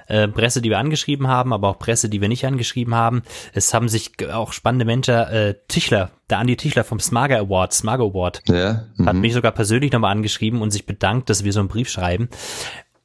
[0.08, 3.24] Äh, Presse, die wir angeschrieben haben, aber auch Presse, die wir nicht angeschrieben haben.
[3.54, 8.04] Es haben sich auch spannende Menschen, äh, Tischler, der Andi Tischler vom Smager Award, Smager
[8.04, 9.22] Award, ja, hat mhm.
[9.22, 12.30] mich sogar persönlich nochmal angeschrieben und sich bedankt, dass wir so einen Brief schreiben.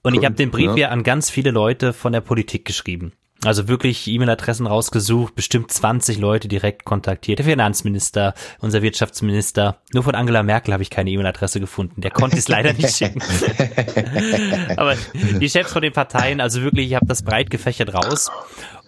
[0.03, 0.77] Und cool, ich habe den Brief ja.
[0.77, 3.13] ja an ganz viele Leute von der Politik geschrieben.
[3.45, 7.41] Also wirklich E-Mail-Adressen rausgesucht, bestimmt 20 Leute direkt kontaktiert.
[7.41, 9.79] Der Finanzminister, unser Wirtschaftsminister.
[9.93, 12.01] Nur von Angela Merkel habe ich keine E-Mail-Adresse gefunden.
[12.01, 13.21] Der konnte es leider nicht schicken.
[14.77, 14.95] Aber
[15.41, 18.31] die Chefs von den Parteien, also wirklich, ich habe das breit gefächert raus.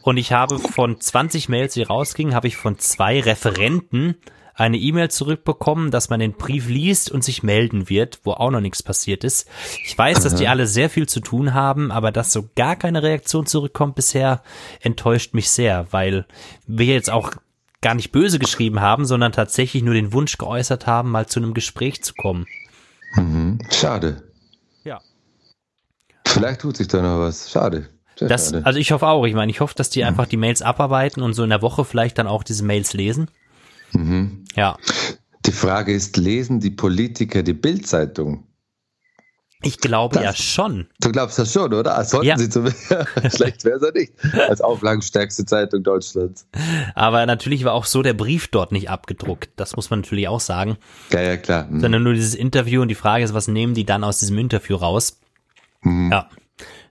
[0.03, 4.17] Und ich habe von 20 Mails, die rausgingen, habe ich von zwei Referenten
[4.55, 8.61] eine E-Mail zurückbekommen, dass man den Brief liest und sich melden wird, wo auch noch
[8.61, 9.49] nichts passiert ist.
[9.85, 13.03] Ich weiß, dass die alle sehr viel zu tun haben, aber dass so gar keine
[13.03, 14.43] Reaktion zurückkommt bisher,
[14.81, 16.27] enttäuscht mich sehr, weil
[16.67, 17.33] wir jetzt auch
[17.81, 21.53] gar nicht böse geschrieben haben, sondern tatsächlich nur den Wunsch geäußert haben, mal zu einem
[21.53, 22.47] Gespräch zu kommen.
[23.17, 23.59] Mhm.
[23.71, 24.23] Schade.
[24.85, 25.01] Ja.
[26.27, 27.51] Vielleicht tut sich da noch was.
[27.51, 27.89] Schade.
[28.19, 29.27] Das, also ich hoffe auch.
[29.27, 30.09] Ich meine, ich hoffe, dass die mhm.
[30.09, 33.29] einfach die Mails abarbeiten und so in der Woche vielleicht dann auch diese Mails lesen.
[33.95, 34.45] Mhm.
[34.55, 34.77] Ja.
[35.47, 38.47] Die Frage ist, lesen die Politiker die Bildzeitung?
[39.67, 40.87] Ich glaube das, ja schon.
[41.01, 42.03] Du glaubst das schon, oder?
[42.05, 42.37] Sollten ja.
[42.37, 42.87] sie zumindest.
[43.35, 44.13] Schlecht wäre es ja nicht.
[44.49, 46.47] Als auflagenstärkste Zeitung Deutschlands.
[46.95, 49.51] Aber natürlich war auch so der Brief dort nicht abgedruckt.
[49.57, 50.77] Das muss man natürlich auch sagen.
[51.11, 51.67] Ja, ja, klar.
[51.67, 51.81] Mhm.
[51.81, 54.77] Sondern nur dieses Interview und die Frage ist, was nehmen die dann aus diesem Interview
[54.77, 55.19] raus?
[55.81, 56.13] Mhm.
[56.13, 56.29] Ja.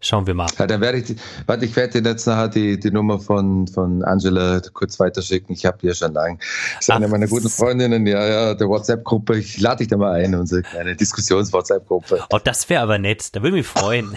[0.04, 0.48] Schauen wir mal.
[0.60, 4.04] Ja, dann werde ich, warte, ich werde dir jetzt nachher die, die Nummer von, von
[4.04, 5.56] Angela kurz weiterschicken.
[5.56, 6.40] Ich habe die ja schon lange.
[6.76, 9.38] Das ist eine meiner guten Freundinnen, ja, ja, der WhatsApp-Gruppe.
[9.38, 12.22] Ich lade dich da mal ein, unsere kleine Diskussions-WhatsApp-Gruppe.
[12.32, 13.34] Oh, das wäre aber nett.
[13.34, 14.14] Da würde ich mich freuen.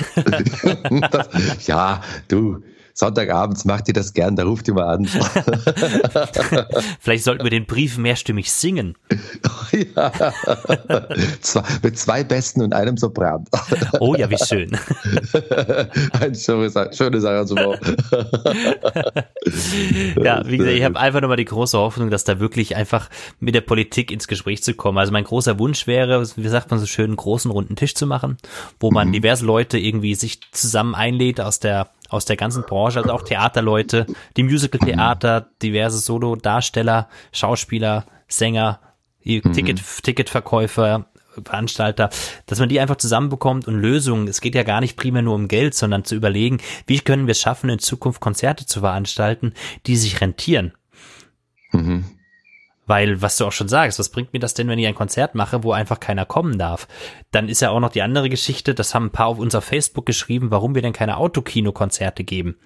[1.10, 1.28] das,
[1.66, 2.62] ja, du,
[2.98, 5.04] Sonntagabends macht ihr das gern, da ruft ihr mal an.
[6.98, 8.96] Vielleicht sollten wir den Brief mehrstimmig singen.
[9.94, 10.12] ja.
[11.82, 13.44] Mit zwei Besten und einem Sopran.
[14.00, 14.78] oh ja, wie schön.
[16.18, 17.78] Ein schönes, schönes Arrangement.
[20.16, 23.54] ja, wie gesagt, ich habe einfach nochmal die große Hoffnung, dass da wirklich einfach mit
[23.54, 24.96] der Politik ins Gespräch zu kommen.
[24.96, 28.06] Also mein großer Wunsch wäre, wie sagt man so schön, einen großen runden Tisch zu
[28.06, 28.38] machen,
[28.80, 29.12] wo man mhm.
[29.12, 34.06] diverse Leute irgendwie sich zusammen einlädt aus der aus der ganzen Branche, also auch Theaterleute,
[34.36, 38.80] die Musical-Theater, diverse Solo-Darsteller, Schauspieler, Sänger,
[39.24, 39.52] mhm.
[39.52, 41.06] Ticket, Ticketverkäufer,
[41.44, 42.10] Veranstalter,
[42.46, 45.48] dass man die einfach zusammenbekommt und Lösungen, es geht ja gar nicht primär nur um
[45.48, 49.52] Geld, sondern zu überlegen, wie können wir es schaffen, in Zukunft Konzerte zu veranstalten,
[49.86, 50.72] die sich rentieren.
[51.72, 52.04] Mhm.
[52.86, 55.34] Weil, was du auch schon sagst, was bringt mir das denn, wenn ich ein Konzert
[55.34, 56.86] mache, wo einfach keiner kommen darf?
[57.32, 60.06] Dann ist ja auch noch die andere Geschichte, das haben ein paar auf unser Facebook
[60.06, 62.56] geschrieben, warum wir denn keine Autokino-Konzerte geben.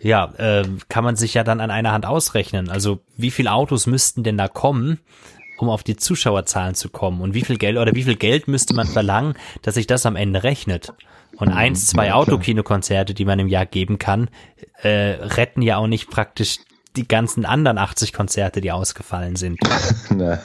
[0.00, 2.68] Ja, äh, kann man sich ja dann an einer Hand ausrechnen.
[2.68, 5.00] Also, wie viele Autos müssten denn da kommen,
[5.58, 7.20] um auf die Zuschauerzahlen zu kommen?
[7.20, 10.16] Und wie viel Geld oder wie viel Geld müsste man verlangen, dass sich das am
[10.16, 10.92] Ende rechnet?
[11.36, 14.30] Und eins, zwei Autokinokonzerte, die man im Jahr geben kann,
[14.82, 14.88] äh,
[15.20, 16.58] retten ja auch nicht praktisch
[16.98, 19.58] die ganzen anderen 80 Konzerte, die ausgefallen sind.
[20.10, 20.38] Na,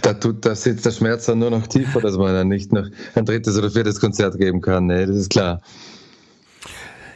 [0.00, 2.86] da tut, da sitzt der Schmerz dann nur noch tiefer, dass man dann nicht noch
[3.14, 4.86] ein drittes oder viertes Konzert geben kann.
[4.86, 5.60] Nee, das ist klar.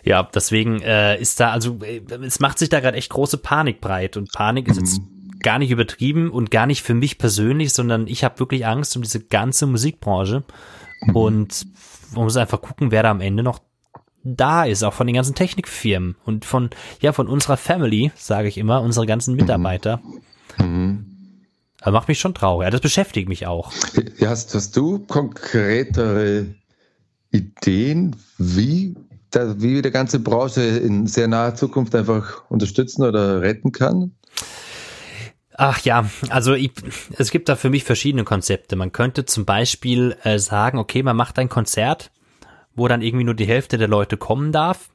[0.04, 3.80] Ja, deswegen äh, ist da, also äh, es macht sich da gerade echt große Panik
[3.80, 5.38] breit und Panik ist jetzt mhm.
[5.38, 9.02] gar nicht übertrieben und gar nicht für mich persönlich, sondern ich habe wirklich Angst um
[9.02, 10.42] diese ganze Musikbranche
[11.06, 11.16] mhm.
[11.16, 11.66] und
[12.14, 13.60] man muss einfach gucken, wer da am Ende noch
[14.24, 18.58] da ist, auch von den ganzen Technikfirmen und von, ja, von unserer Family, sage ich
[18.58, 20.00] immer, unsere ganzen Mitarbeiter.
[20.58, 21.06] Mhm.
[21.78, 22.70] Das macht mich schon traurig.
[22.70, 23.72] Das beschäftigt mich auch.
[24.20, 26.46] Hast, hast du konkretere
[27.32, 28.94] Ideen, wie,
[29.34, 34.12] der, wie wir die ganze Branche in sehr naher Zukunft einfach unterstützen oder retten kann?
[35.54, 36.72] Ach ja, also ich,
[37.18, 38.76] es gibt da für mich verschiedene Konzepte.
[38.76, 42.10] Man könnte zum Beispiel äh, sagen, okay, man macht ein Konzert
[42.74, 44.90] wo dann irgendwie nur die Hälfte der Leute kommen darf.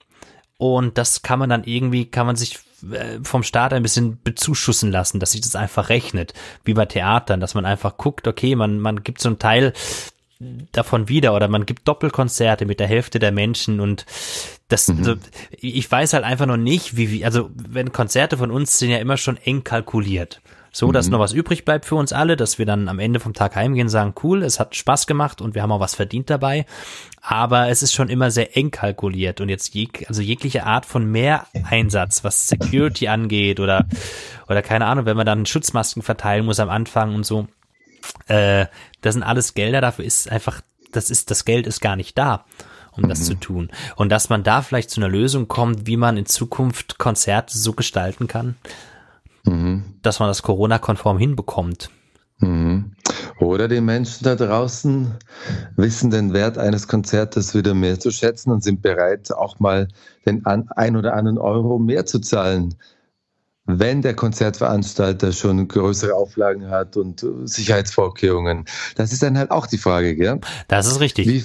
[0.58, 2.60] Und das kann man dann irgendwie, kann man sich
[2.92, 7.40] äh, vom Staat ein bisschen bezuschussen lassen, dass sich das einfach rechnet, wie bei Theatern,
[7.40, 9.74] dass man einfach guckt, okay, man, man gibt so einen Teil
[10.72, 14.06] davon wieder oder man gibt Doppelkonzerte mit der Hälfte der Menschen und
[14.68, 14.98] das, mhm.
[15.00, 15.16] also,
[15.52, 18.98] ich weiß halt einfach noch nicht, wie, wie, also wenn Konzerte von uns sind ja
[18.98, 20.42] immer schon eng kalkuliert
[20.78, 21.14] so dass mhm.
[21.14, 23.88] noch was übrig bleibt für uns alle, dass wir dann am Ende vom Tag heimgehen
[23.88, 26.68] und sagen, cool, es hat Spaß gemacht und wir haben auch was verdient dabei.
[27.20, 31.12] Aber es ist schon immer sehr eng kalkuliert und jetzt jeg also jegliche Art von
[31.12, 33.88] Mehreinsatz, was Security angeht oder,
[34.48, 37.48] oder keine Ahnung, wenn man dann Schutzmasken verteilen muss am Anfang und so.
[38.28, 38.68] Äh,
[39.02, 40.62] das sind alles Gelder, dafür ist einfach,
[40.92, 42.46] das ist, das Geld ist gar nicht da
[42.92, 43.10] um mhm.
[43.10, 43.70] das zu tun.
[43.96, 47.74] Und dass man da vielleicht zu einer Lösung kommt, wie man in Zukunft Konzerte so
[47.74, 48.58] gestalten kann,
[49.44, 49.87] mhm.
[50.08, 51.90] Dass man das Corona-konform hinbekommt.
[52.40, 52.94] Mhm.
[53.40, 55.14] Oder die Menschen da draußen
[55.76, 59.88] wissen den Wert eines Konzertes wieder mehr zu schätzen und sind bereit, auch mal
[60.26, 62.76] den ein oder anderen Euro mehr zu zahlen,
[63.66, 68.66] wenn der Konzertveranstalter schon größere Auflagen hat und Sicherheitsvorkehrungen.
[68.96, 70.40] Das ist dann halt auch die Frage, gell?
[70.70, 71.28] Das ist richtig.
[71.28, 71.44] Wie,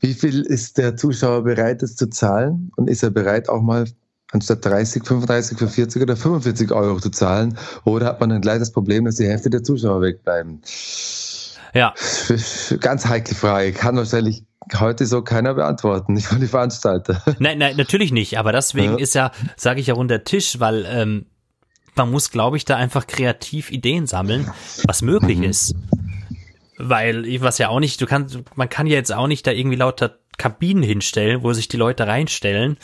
[0.00, 2.72] wie viel ist der Zuschauer bereit, das zu zahlen?
[2.76, 3.84] Und ist er bereit, auch mal
[4.32, 7.58] anstatt 30, 35 für 40 oder 45 Euro zu zahlen?
[7.84, 10.62] Oder hat man dann gleich das Problem, dass die Hälfte der Zuschauer wegbleiben?
[11.74, 11.94] Ja.
[12.80, 13.72] Ganz heikle Frage.
[13.72, 14.44] Kann wahrscheinlich
[14.78, 17.22] heute so keiner beantworten, nicht mal die Veranstalter.
[17.38, 18.38] Nein, nein, natürlich nicht.
[18.38, 18.98] Aber deswegen ja.
[18.98, 21.26] ist ja, sage ich ja runter Tisch, weil ähm,
[21.94, 24.50] man muss, glaube ich, da einfach kreativ Ideen sammeln,
[24.84, 25.44] was möglich mhm.
[25.44, 25.74] ist.
[26.76, 29.76] Weil, was ja auch nicht, du kannst, man kann ja jetzt auch nicht da irgendwie
[29.76, 32.78] lauter Kabinen hinstellen, wo sich die Leute reinstellen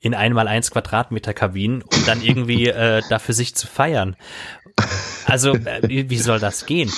[0.00, 4.16] in einmal eins Quadratmeter Kabinen, um dann irgendwie äh, da für sich zu feiern.
[5.26, 6.90] Also, äh, wie, soll das gehen?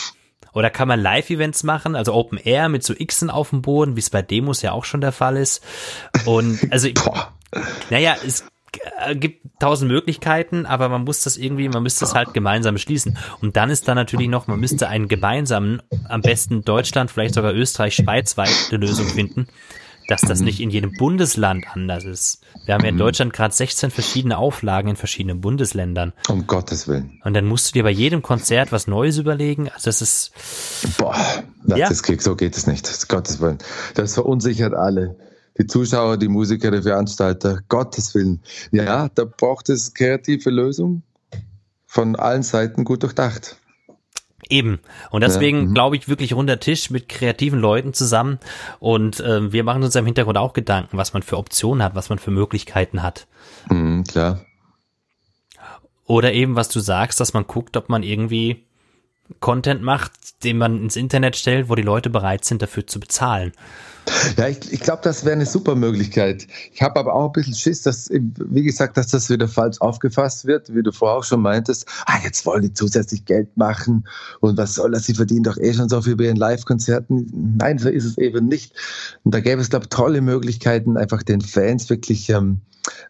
[0.52, 4.00] Oder kann man Live-Events machen, also Open Air mit so Xen auf dem Boden, wie
[4.00, 5.64] es bei Demos ja auch schon der Fall ist.
[6.26, 6.88] Und also,
[7.90, 8.44] naja, es
[9.04, 13.18] äh, gibt tausend Möglichkeiten, aber man muss das irgendwie, man müsste es halt gemeinsam schließen.
[13.40, 17.54] Und dann ist da natürlich noch, man müsste einen gemeinsamen, am besten Deutschland, vielleicht sogar
[17.54, 19.48] Österreich, Schweiz eine Lösung finden,
[20.08, 22.40] dass das nicht in jedem Bundesland anders ist.
[22.64, 26.12] Wir haben ja in Deutschland gerade 16 verschiedene Auflagen in verschiedenen Bundesländern.
[26.28, 27.20] Um Gottes Willen.
[27.24, 29.68] Und dann musst du dir bei jedem Konzert was Neues überlegen.
[29.70, 30.32] Also das ist.
[30.98, 31.16] Boah,
[31.64, 31.88] das ja.
[31.88, 33.08] ist Krieg, so geht es nicht.
[33.08, 33.58] Gottes Willen.
[33.94, 35.16] Das verunsichert alle
[35.58, 38.40] die Zuschauer, die Musiker, die Veranstalter, Gottes Willen.
[38.70, 41.02] Ja, da braucht es kreative Lösungen
[41.86, 43.56] von allen Seiten gut durchdacht.
[44.48, 44.80] Eben.
[45.10, 45.74] Und deswegen ja, mhm.
[45.74, 48.38] glaube ich wirklich runder Tisch mit kreativen Leuten zusammen.
[48.80, 52.08] Und äh, wir machen uns im Hintergrund auch Gedanken, was man für Optionen hat, was
[52.08, 53.26] man für Möglichkeiten hat.
[53.70, 54.44] Mhm, klar.
[56.06, 58.64] Oder eben, was du sagst, dass man guckt, ob man irgendwie
[59.40, 60.12] Content macht,
[60.44, 63.52] den man ins Internet stellt, wo die Leute bereit sind, dafür zu bezahlen.
[64.36, 66.46] Ja, ich, ich glaube, das wäre eine super Möglichkeit.
[66.72, 70.46] Ich habe aber auch ein bisschen Schiss, dass, wie gesagt, dass das wieder falsch aufgefasst
[70.46, 71.86] wird, wie du vorher auch schon meintest.
[72.06, 74.06] Ah, jetzt wollen die zusätzlich Geld machen
[74.40, 75.04] und was soll das?
[75.04, 77.56] Sie verdienen doch eh schon so viel bei ihren Live-Konzerten.
[77.58, 78.72] Nein, so ist es eben nicht.
[79.24, 82.60] Und da gäbe es, glaube ich, tolle Möglichkeiten, einfach den Fans wirklich ähm,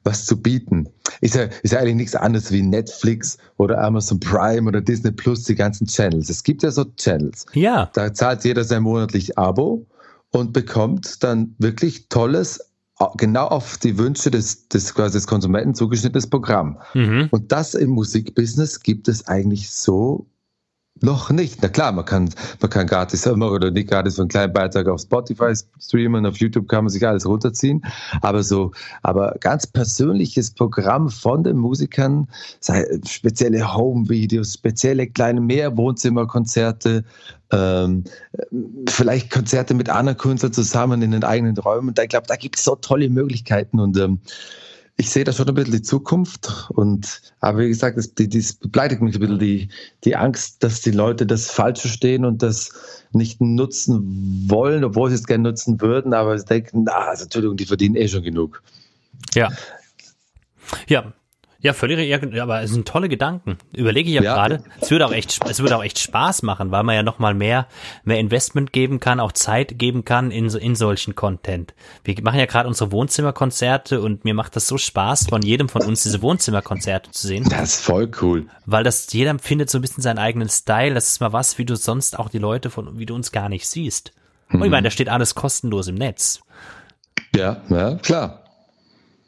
[0.05, 0.89] was zu bieten.
[1.21, 5.45] Ist ja, ist ja eigentlich nichts anderes wie Netflix oder Amazon Prime oder Disney Plus,
[5.45, 6.29] die ganzen Channels.
[6.29, 7.47] Es gibt ja so Channels.
[7.55, 7.91] Ja.
[7.95, 9.87] Da zahlt jeder sein monatlich Abo
[10.33, 12.73] und bekommt dann wirklich tolles,
[13.17, 16.81] genau auf die Wünsche des, des, quasi des Konsumenten zugeschnittenes Programm.
[16.95, 17.29] Mhm.
[17.31, 20.27] Und das im Musikbusiness gibt es eigentlich so
[21.03, 21.61] noch nicht.
[21.63, 24.87] Na klar, man kann, man kann gratis immer oder nicht gratis für einen kleinen Beitrag
[24.89, 27.85] auf Spotify streamen, auf YouTube kann man sich alles runterziehen.
[28.21, 32.29] Aber so, aber ganz persönliches Programm von den Musikern,
[32.61, 37.05] sei spezielle Home-Videos, spezielle kleine Mehrwohnzimmerkonzerte,
[37.53, 38.05] ähm,
[38.89, 41.95] vielleicht Konzerte mit anderen Künstlern zusammen in den eigenen Räumen.
[41.95, 44.21] Da, ich glaube, da gibt es so tolle Möglichkeiten und ähm,
[44.97, 48.55] ich sehe da schon ein bisschen die Zukunft und aber wie gesagt, das, die, das
[48.55, 49.69] begleitet mich ein bisschen die,
[50.05, 52.71] die Angst, dass die Leute das falsch verstehen und das
[53.13, 57.57] nicht nutzen wollen, obwohl sie es gerne nutzen würden, aber sie denken, na, also Entschuldigung,
[57.57, 58.63] die verdienen eh schon genug.
[59.35, 59.51] Ja.
[60.87, 61.13] Ja,
[61.63, 63.57] ja, völlig, ja, aber es sind tolle Gedanken.
[63.73, 64.35] Überlege ich ja, ja.
[64.35, 64.65] gerade.
[64.81, 67.69] Es würde auch echt, es würde auch echt Spaß machen, weil man ja nochmal mehr,
[68.03, 71.73] mehr Investment geben kann, auch Zeit geben kann in, in solchen Content.
[72.03, 75.83] Wir machen ja gerade unsere Wohnzimmerkonzerte und mir macht das so Spaß, von jedem von
[75.83, 77.47] uns diese Wohnzimmerkonzerte zu sehen.
[77.49, 78.47] Das ist voll cool.
[78.67, 80.95] Weil das, jeder findet so ein bisschen seinen eigenen Style.
[80.95, 83.49] Das ist mal was, wie du sonst auch die Leute von, wie du uns gar
[83.49, 84.13] nicht siehst.
[84.49, 84.63] Mhm.
[84.63, 86.41] Und ich meine, da steht alles kostenlos im Netz.
[87.37, 88.42] Ja, ja, klar.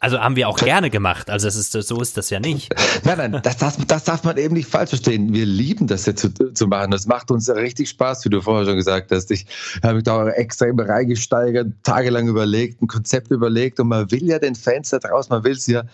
[0.04, 1.30] Also haben wir auch gerne gemacht.
[1.30, 2.74] Also es ist, so ist das ja nicht.
[3.04, 5.32] Nein, nein, das, das, das darf man eben nicht falsch verstehen.
[5.32, 6.90] Wir lieben das jetzt zu, zu machen.
[6.90, 9.30] Das macht uns richtig Spaß, wie du vorher schon gesagt hast.
[9.30, 9.46] Ich
[9.82, 14.38] habe mich da extra immer reingesteigert, tagelang überlegt, ein Konzept überlegt und man will ja
[14.38, 15.84] den Fans da draußen, man will sie ja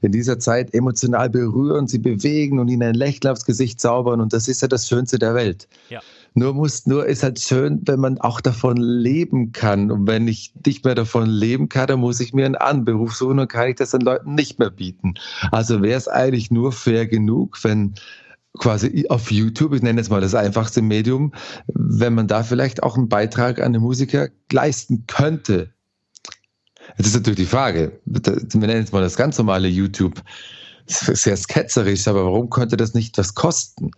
[0.00, 4.32] in dieser Zeit emotional berühren, sie bewegen und ihnen ein Lächeln aufs Gesicht zaubern und
[4.32, 5.68] das ist ja das Schönste der Welt.
[5.90, 6.00] Ja.
[6.34, 9.90] Nur muss, nur ist halt schön, wenn man auch davon leben kann.
[9.90, 13.14] Und wenn ich nicht mehr davon leben kann, dann muss ich mir einen anderen Beruf
[13.14, 15.14] suchen und kann ich das den Leuten nicht mehr bieten.
[15.50, 17.94] Also wäre es eigentlich nur fair genug, wenn
[18.58, 21.32] quasi auf YouTube, ich nenne es mal das einfachste Medium,
[21.68, 25.70] wenn man da vielleicht auch einen Beitrag an den Musiker leisten könnte.
[26.96, 30.22] Jetzt ist natürlich die Frage, wir nennen es mal das ganz normale YouTube,
[30.86, 33.92] sehr sketzerisch, aber warum könnte das nicht was kosten?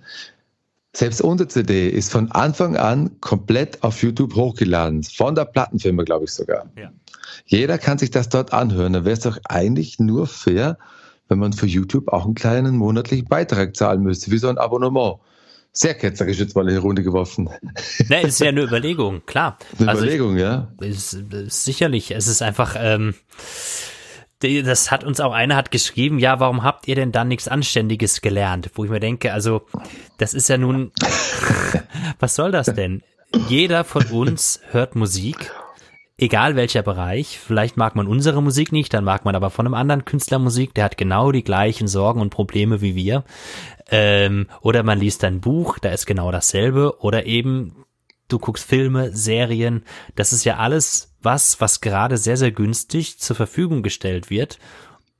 [0.95, 5.03] Selbst unsere CD ist von Anfang an komplett auf YouTube hochgeladen.
[5.03, 6.71] Von der Plattenfirma, glaube ich sogar.
[6.77, 6.93] Ja.
[7.47, 8.93] Jeder kann sich das dort anhören.
[8.93, 10.77] Da wäre es doch eigentlich nur fair,
[11.29, 15.17] wenn man für YouTube auch einen kleinen monatlichen Beitrag zahlen müsste, wie so ein Abonnement.
[15.75, 17.49] Sehr ketzerisch jetzt mal in die Runde geworfen.
[18.09, 19.57] Ne, ist ja eine Überlegung, klar.
[19.79, 20.69] Eine also Überlegung, ich, ja.
[20.81, 22.11] Ist, ist sicherlich.
[22.11, 23.15] Es ist einfach, ähm,
[24.43, 28.21] das hat uns auch einer hat geschrieben, ja, warum habt ihr denn dann nichts Anständiges
[28.21, 28.71] gelernt?
[28.75, 29.63] Wo ich mir denke, also,
[30.19, 30.93] das ist ja nun,
[32.19, 33.03] was soll das denn?
[33.49, 35.53] Jeder von uns hört Musik,
[36.19, 37.39] egal welcher Bereich.
[37.39, 40.75] Vielleicht mag man unsere Musik nicht, dann mag man aber von einem anderen Künstler Musik,
[40.75, 43.25] der hat genau die gleichen Sorgen und Probleme wie wir.
[43.91, 47.01] Ähm, oder man liest ein Buch, da ist genau dasselbe.
[47.01, 47.85] Oder eben
[48.29, 49.85] du guckst Filme, Serien.
[50.15, 54.59] Das ist ja alles was, was gerade sehr, sehr günstig zur Verfügung gestellt wird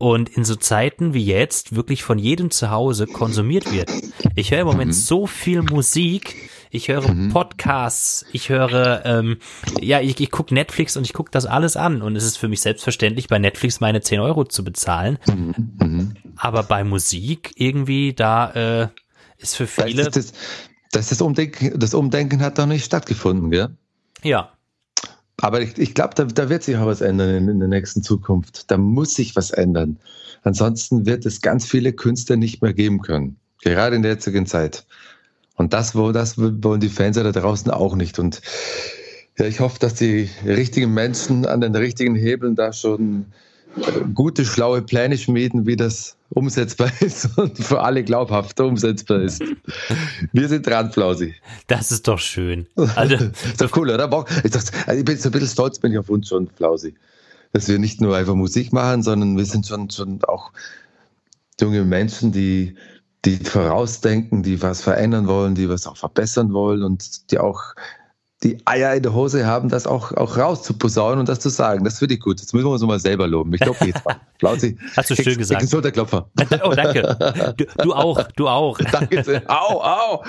[0.03, 3.89] und in so Zeiten wie jetzt wirklich von jedem zu Hause konsumiert wird.
[4.35, 4.95] Ich höre im Moment mhm.
[4.95, 7.29] so viel Musik, ich höre mhm.
[7.29, 9.37] Podcasts, ich höre, ähm,
[9.81, 12.49] ja, ich, ich gucke Netflix und ich gucke das alles an und es ist für
[12.49, 15.19] mich selbstverständlich, bei Netflix meine 10 Euro zu bezahlen.
[15.29, 15.55] Mhm.
[15.79, 16.15] mhm.
[16.37, 18.89] Aber bei Musik irgendwie, da äh,
[19.39, 20.03] ist für viele...
[20.03, 20.33] Das, das,
[20.91, 23.77] das, das, Umdenken, das Umdenken hat doch nicht stattgefunden, gell?
[24.25, 24.53] Ja,
[25.43, 28.03] aber ich, ich glaube, da, da, wird sich auch was ändern in, in, der nächsten
[28.05, 28.71] Zukunft.
[28.71, 29.99] Da muss sich was ändern.
[30.45, 33.37] Ansonsten wird es ganz viele Künstler nicht mehr geben können.
[33.61, 34.87] Gerade in der jetzigen Zeit.
[35.57, 38.21] Und das, wo, das wollen die Fans da draußen auch nicht.
[38.21, 38.41] Und
[39.37, 43.27] ja, ich hoffe, dass die richtigen Menschen an den richtigen Hebeln da schon
[44.15, 49.43] gute, schlaue Pläne schmieden, wie das umsetzbar ist und für alle glaubhaft umsetzbar ist.
[50.33, 51.35] Wir sind dran, Flausi.
[51.67, 52.67] Das ist doch schön.
[52.97, 54.05] Also, ist doch cool, oder?
[54.45, 56.95] Ich, dachte, also ich bin so ein bisschen stolz, bin ich auf uns schon, Flausi.
[57.53, 60.53] Dass wir nicht nur einfach Musik machen, sondern wir sind schon, schon auch
[61.61, 62.75] junge Menschen, die,
[63.25, 67.75] die vorausdenken, die was verändern wollen, die was auch verbessern wollen und die auch
[68.43, 71.85] die Eier in der Hose haben, das auch, auch rauszuposaunen und das zu sagen.
[71.85, 72.41] Das finde ich gut.
[72.41, 73.53] Jetzt müssen wir uns mal selber loben.
[73.55, 74.17] Ich glaube, jetzt mal.
[74.39, 74.77] Flausi.
[74.97, 75.69] Hast du schön gesagt.
[75.69, 76.29] So der Klopfer.
[76.65, 77.55] Oh, danke.
[77.57, 78.79] Du, du auch, du auch.
[78.93, 79.43] Danke sehr.
[79.49, 80.25] Au, au.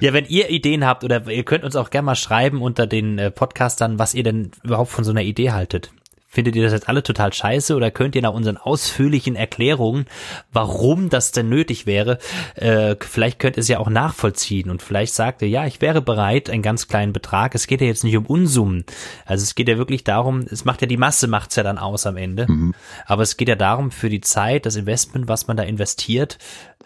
[0.00, 3.18] ja, wenn ihr Ideen habt oder ihr könnt uns auch gerne mal schreiben unter den
[3.18, 5.90] äh, Podcastern, was ihr denn überhaupt von so einer Idee haltet.
[6.30, 10.04] Findet ihr das jetzt alle total scheiße oder könnt ihr nach unseren ausführlichen Erklärungen,
[10.52, 12.18] warum das denn nötig wäre,
[12.54, 16.02] äh, vielleicht könnt ihr es ja auch nachvollziehen und vielleicht sagt ihr, ja, ich wäre
[16.02, 17.54] bereit, einen ganz kleinen Betrag.
[17.54, 18.84] Es geht ja jetzt nicht um Unsummen.
[19.24, 22.06] Also es geht ja wirklich darum, es macht ja die Masse, macht's ja dann aus
[22.06, 22.46] am Ende.
[22.46, 22.74] Mhm.
[23.06, 26.36] Aber es geht ja darum, für die Zeit, das Investment, was man da investiert,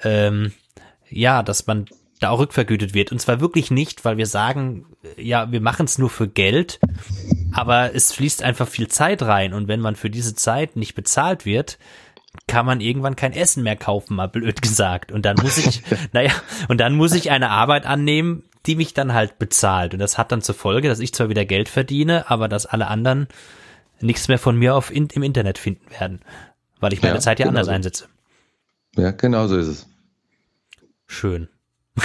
[0.05, 0.53] ähm,
[1.11, 1.87] ja, dass man
[2.21, 3.13] da auch rückvergütet wird.
[3.13, 6.79] Und zwar wirklich nicht, weil wir sagen, ja, wir machen es nur für Geld,
[7.55, 9.55] aber es fließt einfach viel Zeit rein.
[9.55, 11.79] Und wenn man für diese Zeit nicht bezahlt wird,
[12.47, 15.13] kann man irgendwann kein Essen mehr kaufen, mal blöd gesagt.
[15.13, 16.33] Und dann muss ich, naja,
[16.69, 19.93] und dann muss ich eine Arbeit annehmen, die mich dann halt bezahlt.
[19.93, 22.87] Und das hat dann zur Folge, dass ich zwar wieder Geld verdiene, aber dass alle
[22.87, 23.29] anderen
[24.01, 26.21] nichts mehr von mir auf in, im Internet finden werden,
[26.81, 27.73] weil ich meine ja, Zeit ja genau anders so.
[27.73, 28.09] einsetze.
[28.97, 29.89] Ja, genau so ist es.
[31.07, 31.49] Schön.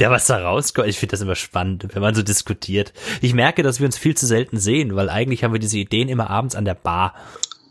[0.00, 2.94] Der, was da rauskommt, ich finde das immer spannend, wenn man so diskutiert.
[3.20, 6.08] Ich merke, dass wir uns viel zu selten sehen, weil eigentlich haben wir diese Ideen
[6.08, 7.14] immer abends an der Bar.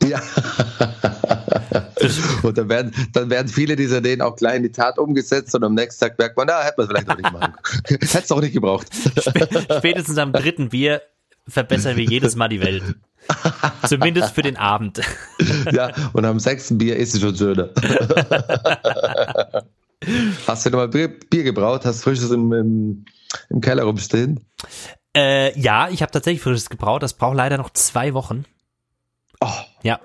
[0.03, 0.21] Ja.
[2.43, 5.63] und dann werden, dann werden viele dieser Ideen auch gleich in die Tat umgesetzt und
[5.63, 7.53] am nächsten Tag merkt man, na, hätte man vielleicht auch nicht machen.
[7.87, 8.87] Hätte es auch nicht gebraucht.
[9.77, 11.01] Spätestens am dritten Bier
[11.47, 12.83] verbessern wir jedes Mal die Welt.
[13.87, 15.01] Zumindest für den Abend.
[15.71, 17.69] Ja, und am sechsten Bier ist es schon schöner.
[20.47, 21.85] Hast du nochmal Bier, Bier gebraut?
[21.85, 23.05] Hast du frisches im, im,
[23.49, 24.45] im Keller rumstehen?
[25.15, 27.01] Äh, ja, ich habe tatsächlich frisches gebraut.
[27.01, 28.45] Das braucht leider noch zwei Wochen.
[29.39, 29.47] Oh.
[29.83, 29.99] Ja,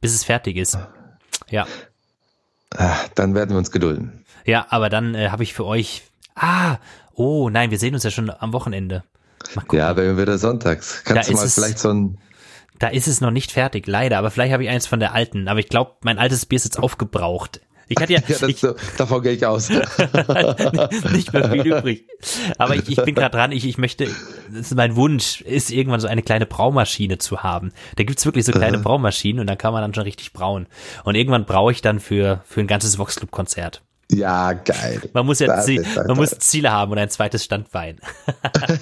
[0.00, 0.78] bis es fertig ist.
[1.48, 1.66] Ja.
[2.76, 4.24] Ah, dann werden wir uns gedulden.
[4.44, 6.02] Ja, aber dann äh, habe ich für euch.
[6.34, 6.76] Ah,
[7.14, 9.04] oh nein, wir sehen uns ja schon am Wochenende.
[9.72, 11.04] Ja, wenn wir wieder sonntags.
[11.04, 12.18] Kannst da du mal vielleicht so ein
[12.78, 14.18] da ist es noch nicht fertig, leider.
[14.18, 15.48] Aber vielleicht habe ich eins von der alten.
[15.48, 17.60] Aber ich glaube, mein altes Bier ist jetzt aufgebraucht.
[17.88, 19.68] Ich hatte ja, ja ich, so, davon gehe ich aus.
[21.10, 22.06] nicht mehr viel übrig.
[22.58, 24.06] Aber ich, ich bin gerade dran, ich, ich möchte,
[24.48, 27.72] das ist mein Wunsch, ist irgendwann so eine kleine Braumaschine zu haben.
[27.96, 30.66] Da gibt's wirklich so kleine Braumaschinen und dann kann man dann schon richtig brauen.
[31.04, 33.82] Und irgendwann brauche ich dann für, für ein ganzes Voxclub-Konzert.
[34.10, 35.02] Ja, geil.
[35.12, 37.98] Man muss ja Ziel, man muss Ziele haben und ein zweites Standbein.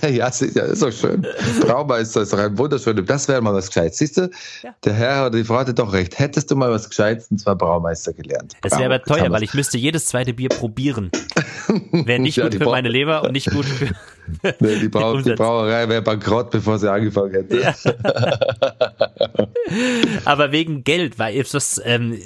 [0.08, 1.26] ja, ist doch schön.
[1.62, 3.04] Traumeister ist doch ein wunderschönes.
[3.06, 3.98] Das wäre mal was Gescheites.
[3.98, 4.30] Siehst du,
[4.62, 4.74] ja.
[4.84, 6.16] der Herr oder die Frau hatte doch recht.
[6.20, 8.54] Hättest du mal was Gescheites, und zwar Braumeister gelernt.
[8.62, 11.10] Das wäre aber teuer, weil ich müsste jedes zweite Bier probieren.
[11.90, 13.88] Wäre nicht ja, gut für meine Leber und nicht gut für.
[14.60, 17.60] nee, die, Brau die Brauerei wäre bankrott, bevor sie angefangen hätte.
[17.60, 17.74] Ja.
[20.24, 22.18] Aber wegen Geld, weil das, ähm,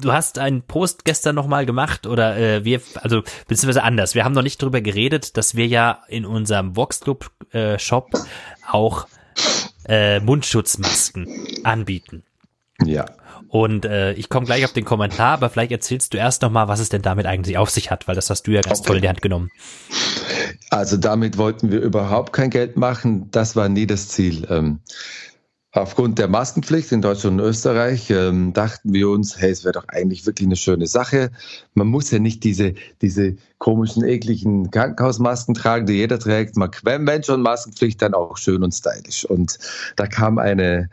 [0.00, 4.14] du hast einen Post gestern nochmal gemacht oder äh, wir, also beziehungsweise anders.
[4.14, 8.10] Wir haben noch nicht drüber geredet, dass wir ja in unserem Voxclub äh, Shop
[8.66, 9.06] auch
[9.86, 11.28] äh, Mundschutzmasken
[11.64, 12.22] anbieten.
[12.84, 13.06] Ja.
[13.56, 16.78] Und äh, ich komme gleich auf den Kommentar, aber vielleicht erzählst du erst nochmal, was
[16.78, 18.88] es denn damit eigentlich auf sich hat, weil das hast du ja ganz okay.
[18.88, 19.50] toll in die Hand genommen.
[20.68, 23.30] Also damit wollten wir überhaupt kein Geld machen.
[23.30, 24.46] Das war nie das Ziel.
[24.50, 24.80] Ähm,
[25.72, 29.88] aufgrund der Maskenpflicht in Deutschland und Österreich ähm, dachten wir uns, hey, es wäre doch
[29.88, 31.30] eigentlich wirklich eine schöne Sache.
[31.72, 36.58] Man muss ja nicht diese, diese komischen, ekligen Krankenhausmasken tragen, die jeder trägt.
[36.58, 39.24] Man, wenn schon Maskenpflicht, dann auch schön und stylisch.
[39.24, 39.58] Und
[39.96, 40.90] da kam eine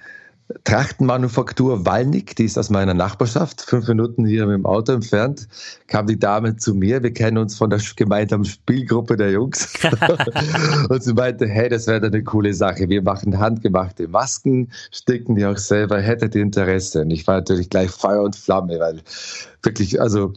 [0.64, 5.48] Trachtenmanufaktur Wallnick, die ist aus meiner Nachbarschaft, fünf Minuten hier mit dem Auto entfernt,
[5.88, 7.02] kam die Dame zu mir.
[7.02, 9.74] Wir kennen uns von der gemeinsamen Spielgruppe der Jungs.
[10.90, 12.90] und sie meinte, hey, das wäre eine coole Sache.
[12.90, 17.02] Wir machen handgemachte Masken, sticken die auch selber, hättet ihr Interesse?
[17.02, 19.02] Und ich war natürlich gleich Feuer und Flamme, weil
[19.62, 20.34] wirklich, also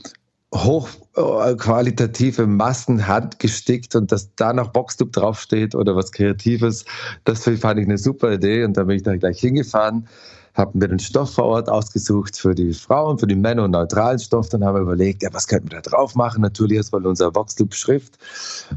[0.55, 6.85] hochqualitative Massen handgestickt und dass da noch Boxtube draufsteht oder was Kreatives,
[7.25, 10.09] das fand ich eine super Idee und da bin ich dann gleich hingefahren
[10.57, 14.19] haben wir den Stoff vor Ort ausgesucht für die Frauen, für die Männer und neutralen
[14.19, 14.49] Stoff.
[14.49, 16.41] Dann haben wir überlegt, ja, was könnten wir da drauf machen?
[16.41, 18.19] Natürlich erstmal unser Voxloop-Schrift.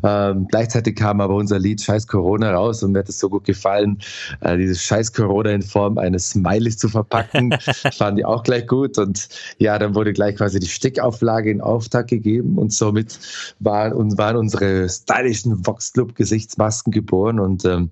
[0.04, 3.46] Ähm, gleichzeitig kam aber unser Lied Scheiß Corona raus und mir hat es so gut
[3.46, 4.00] gefallen,
[4.42, 7.56] äh, dieses Scheiß Corona in Form eines Smileys zu verpacken.
[7.98, 8.98] Fanden die auch gleich gut.
[8.98, 13.18] Und ja, dann wurde gleich quasi die Stickauflage in Auftrag gegeben und somit
[13.60, 17.90] waren, waren unsere stylischen Voxloop-Gesichtsmasken geboren und ähm,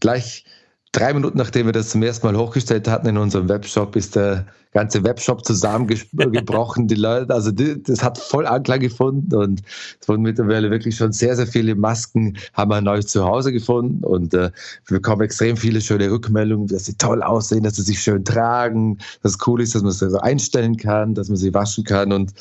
[0.00, 0.44] gleich
[0.92, 4.46] drei Minuten nachdem wir das zum ersten Mal hochgestellt hatten in unserem Webshop, ist der
[4.72, 6.86] ganze Webshop zusammengebrochen.
[6.86, 9.62] die Leute, also die, das hat voll Anklang gefunden und
[10.00, 14.32] es wurden mittlerweile wirklich schon sehr, sehr viele Masken, haben ein neues Zuhause gefunden und
[14.34, 14.50] äh,
[14.86, 18.98] wir bekommen extrem viele schöne Rückmeldungen, dass sie toll aussehen, dass sie sich schön tragen,
[19.22, 22.12] dass es cool ist, dass man sie so einstellen kann, dass man sie waschen kann
[22.12, 22.32] und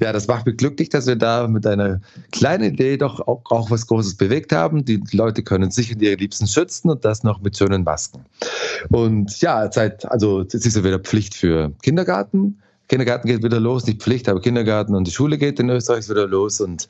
[0.00, 2.00] ja, das macht mich glücklich, dass wir da mit einer
[2.32, 4.84] kleinen Idee doch auch, auch was Großes bewegt haben.
[4.84, 8.24] Die Leute können sich und ihre Liebsten schützen und das noch mit schönen Masken.
[8.90, 12.60] Und ja, seit, also es ist ja wieder Pflicht für Kindergarten.
[12.88, 16.26] Kindergarten geht wieder los, nicht Pflicht, aber Kindergarten und die Schule geht in Österreich wieder
[16.26, 16.88] los und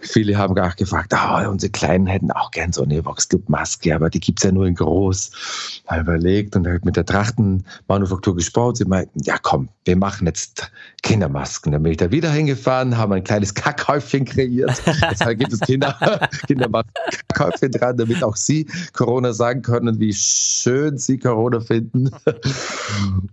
[0.00, 4.20] viele haben auch gefragt, oh, unsere Kleinen hätten auch gern so eine Vox-Maske, aber die
[4.20, 5.82] gibt es ja nur in groß.
[5.88, 8.76] Mal überlegt und halt mit der Trachtenmanufaktur gesprochen.
[8.76, 10.70] Sie meinten, ja komm, wir machen jetzt
[11.02, 11.72] Kindermasken.
[11.72, 14.82] Dann bin ich da wieder hingefahren, haben ein kleines Kackhäufchen kreiert.
[15.10, 15.96] Deshalb gibt es Kinder,
[16.46, 22.10] Kindermasken-Kackhäufchen dran, damit auch sie Corona sagen können, wie schön sie Corona finden.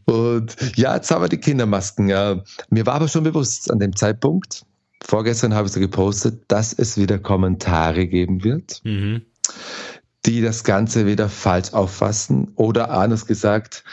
[0.06, 2.06] Und ja, jetzt haben wir die Kindermasken.
[2.06, 4.66] Mir war aber schon bewusst an dem Zeitpunkt,
[5.06, 9.22] vorgestern habe ich so gepostet, dass es wieder Kommentare geben wird, mhm.
[10.26, 13.84] die das Ganze wieder falsch auffassen oder anders gesagt,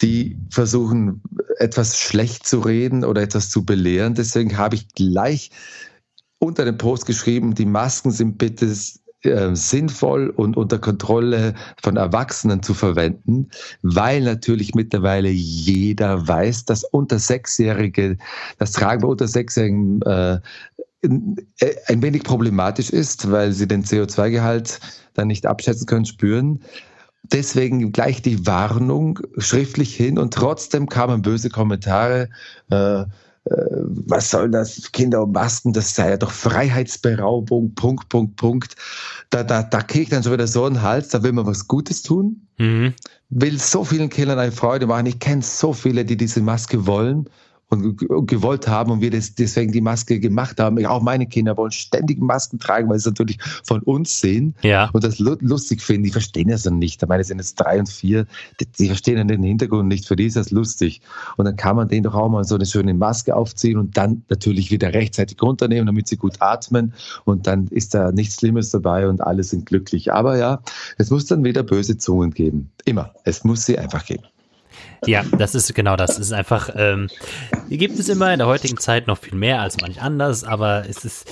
[0.00, 1.22] die versuchen,
[1.58, 4.14] etwas schlecht zu reden oder etwas zu belehren.
[4.14, 5.50] Deswegen habe ich gleich
[6.38, 8.74] unter dem Post geschrieben, die Masken sind bitte
[9.22, 13.48] äh, sinnvoll und unter Kontrolle von Erwachsenen zu verwenden,
[13.82, 18.18] weil natürlich mittlerweile jeder weiß, dass unter Sechsjährige,
[18.58, 20.40] das Tragen bei unter Sechsjährigen äh,
[21.02, 24.78] ein wenig problematisch ist, weil sie den CO2-Gehalt
[25.14, 26.60] dann nicht abschätzen können, spüren.
[27.24, 32.28] Deswegen gleich die Warnung schriftlich hin und trotzdem kamen böse Kommentare.
[32.70, 33.06] Äh, äh,
[33.44, 38.76] was soll das, Kinder und Masken, das sei ja doch Freiheitsberaubung, Punkt, Punkt, Punkt.
[39.30, 41.66] Da, da, da kriege ich dann schon wieder so einen Hals, da will man was
[41.66, 42.94] Gutes tun, mhm.
[43.30, 45.06] will so vielen Kindern eine Freude machen.
[45.06, 47.28] Ich kenne so viele, die diese Maske wollen
[47.72, 47.96] und
[48.26, 50.84] gewollt haben und wir das, deswegen die Maske gemacht haben.
[50.84, 54.90] Auch meine Kinder wollen ständig Masken tragen, weil sie es natürlich von uns sehen ja.
[54.92, 56.02] und das lustig finden.
[56.04, 57.02] Die verstehen das dann nicht.
[57.02, 58.26] Ich meine, sind jetzt drei und vier,
[58.60, 60.06] die, die verstehen den Hintergrund nicht.
[60.06, 61.00] Für die ist das lustig.
[61.38, 64.22] Und dann kann man denen doch auch mal so eine schöne Maske aufziehen und dann
[64.28, 66.92] natürlich wieder rechtzeitig runternehmen, damit sie gut atmen.
[67.24, 70.12] Und dann ist da nichts Schlimmes dabei und alle sind glücklich.
[70.12, 70.60] Aber ja,
[70.98, 72.70] es muss dann wieder böse Zungen geben.
[72.84, 73.14] Immer.
[73.24, 74.24] Es muss sie einfach geben.
[75.06, 76.12] Ja, das ist genau das.
[76.12, 77.08] Es ist einfach, ähm,
[77.68, 81.04] gibt es immer in der heutigen Zeit noch viel mehr als manch anders, aber es
[81.04, 81.26] ist,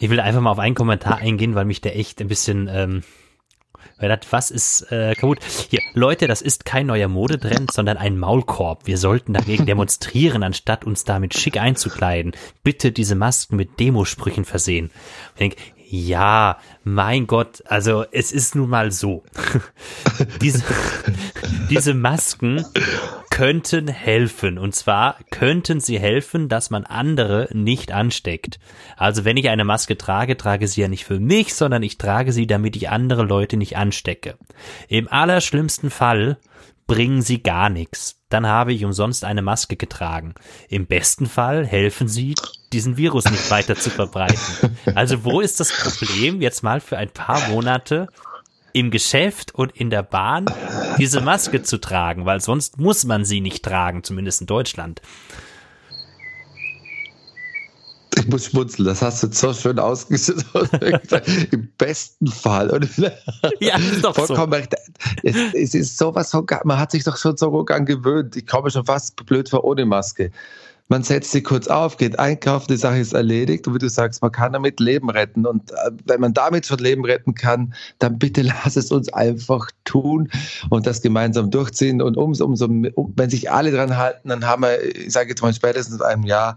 [0.00, 3.02] ich will einfach mal auf einen Kommentar eingehen, weil mich der echt ein bisschen, ähm,
[3.98, 5.38] weil das, was ist äh, kaputt?
[5.70, 8.86] Hier, Leute, das ist kein neuer Modetrend, sondern ein Maulkorb.
[8.86, 12.32] Wir sollten dagegen demonstrieren, anstatt uns damit schick einzukleiden.
[12.62, 14.90] Bitte diese Masken mit Demosprüchen versehen.
[15.34, 15.56] Ich denke,
[15.88, 19.22] ja, mein Gott, also es ist nun mal so.
[20.42, 20.64] diese,
[21.70, 22.64] diese Masken
[23.30, 24.58] könnten helfen.
[24.58, 28.58] Und zwar könnten sie helfen, dass man andere nicht ansteckt.
[28.96, 32.32] Also wenn ich eine Maske trage, trage sie ja nicht für mich, sondern ich trage
[32.32, 34.36] sie, damit ich andere Leute nicht anstecke.
[34.88, 36.38] Im allerschlimmsten Fall
[36.86, 38.20] bringen sie gar nichts.
[38.28, 40.34] Dann habe ich umsonst eine Maske getragen.
[40.68, 42.34] Im besten Fall helfen sie,
[42.72, 44.38] diesen Virus nicht weiter zu verbreiten.
[44.94, 48.08] Also wo ist das Problem, jetzt mal für ein paar Monate
[48.72, 50.44] im Geschäft und in der Bahn
[50.98, 55.00] diese Maske zu tragen, weil sonst muss man sie nicht tragen, zumindest in Deutschland.
[58.18, 60.44] Ich muss schmunzeln, das hast du so schön ausgesucht.
[61.52, 62.70] Im besten Fall.
[62.70, 62.88] Und
[63.60, 64.58] ja, ist doch vollkommen so.
[64.58, 64.74] recht.
[65.22, 68.36] Es, es ist sowas so, man hat sich doch schon so gut angewöhnt.
[68.36, 70.32] Ich komme schon fast blöd vor ohne Maske.
[70.88, 74.22] Man setzt sie kurz auf, geht einkaufen, die Sache ist erledigt und wie du sagst,
[74.22, 75.44] man kann damit Leben retten.
[75.44, 79.68] Und äh, wenn man damit schon Leben retten kann, dann bitte lass es uns einfach
[79.84, 80.30] tun
[80.70, 82.00] und das gemeinsam durchziehen.
[82.00, 85.52] Und umso, umso, wenn sich alle dran halten, dann haben wir, ich sage jetzt mal
[85.52, 86.56] spätestens in einem Jahr,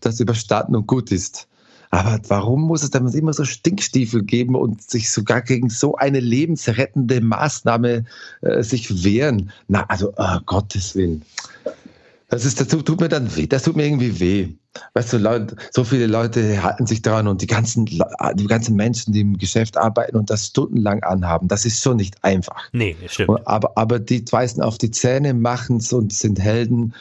[0.00, 1.46] das überstanden und gut ist.
[1.90, 6.20] Aber warum muss es dann immer so Stinkstiefel geben und sich sogar gegen so eine
[6.20, 8.04] lebensrettende Maßnahme
[8.42, 9.50] äh, sich wehren?
[9.66, 11.24] Na, also, oh, Gottes Willen.
[12.30, 13.46] Das, ist, das tut mir dann weh.
[13.46, 14.48] Das tut mir irgendwie weh.
[14.94, 19.12] Weißt du, Leute, so viele Leute halten sich daran und die ganzen, die ganzen Menschen,
[19.12, 22.68] die im Geschäft arbeiten und das stundenlang anhaben, das ist schon nicht einfach.
[22.72, 23.46] Nee, stimmt.
[23.46, 26.94] Aber, aber die weisen auf die Zähne, machen es und sind Helden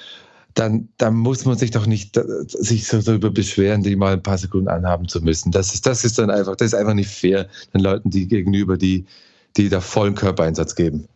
[0.55, 4.23] dann, dann muss man sich doch nicht äh, sich so darüber beschweren, die mal ein
[4.23, 5.51] paar Sekunden anhaben zu müssen.
[5.51, 8.77] Das ist, das ist dann einfach, das ist einfach nicht fair den Leuten, die gegenüber,
[8.77, 9.05] die,
[9.57, 11.07] die da vollen Körpereinsatz geben.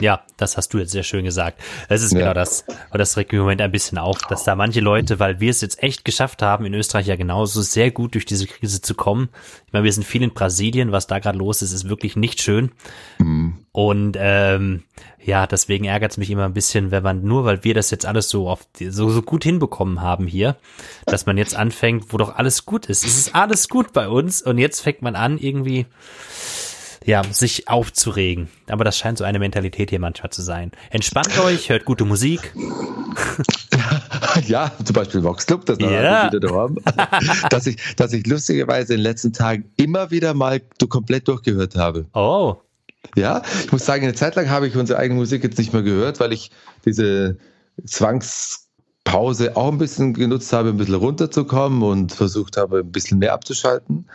[0.00, 1.60] Ja, das hast du jetzt sehr schön gesagt.
[1.88, 2.20] Das ist ja.
[2.20, 5.18] genau das, und das regt mich im Moment ein bisschen auf, dass da manche Leute,
[5.18, 8.46] weil wir es jetzt echt geschafft haben, in Österreich ja genauso sehr gut durch diese
[8.46, 9.28] Krise zu kommen.
[9.66, 12.40] Ich meine, wir sind viel in Brasilien, was da gerade los ist, ist wirklich nicht
[12.40, 12.72] schön.
[13.18, 13.58] Mhm.
[13.72, 14.82] Und ähm,
[15.22, 18.06] ja, deswegen ärgert es mich immer ein bisschen, wenn man nur, weil wir das jetzt
[18.06, 20.56] alles so oft so, so gut hinbekommen haben hier,
[21.06, 23.04] dass man jetzt anfängt, wo doch alles gut ist.
[23.04, 25.86] Es ist alles gut bei uns und jetzt fängt man an, irgendwie
[27.04, 28.48] ja, sich aufzuregen.
[28.68, 30.72] Aber das scheint so eine Mentalität hier manchmal zu sein.
[30.90, 32.54] Entspannt euch, hört gute Musik.
[34.46, 36.28] Ja, zum Beispiel Vox Club, das yeah.
[36.32, 36.76] wieder da haben.
[37.50, 41.76] dass ich, dass ich lustigerweise in den letzten Tagen immer wieder mal du komplett durchgehört
[41.76, 42.06] habe.
[42.14, 42.56] Oh.
[43.16, 45.82] Ja, ich muss sagen, eine Zeit lang habe ich unsere eigene Musik jetzt nicht mehr
[45.82, 46.50] gehört, weil ich
[46.84, 47.38] diese
[47.84, 53.32] Zwangspause auch ein bisschen genutzt habe, ein bisschen runterzukommen und versucht habe, ein bisschen mehr
[53.32, 54.06] abzuschalten.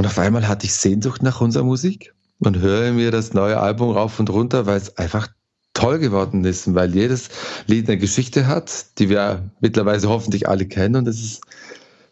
[0.00, 3.90] Und auf einmal hatte ich Sehnsucht nach unserer Musik und höre mir das neue Album
[3.90, 5.28] rauf und runter, weil es einfach
[5.74, 7.28] toll geworden ist, weil jedes
[7.66, 11.42] Lied eine Geschichte hat, die wir mittlerweile hoffentlich alle kennen und das ist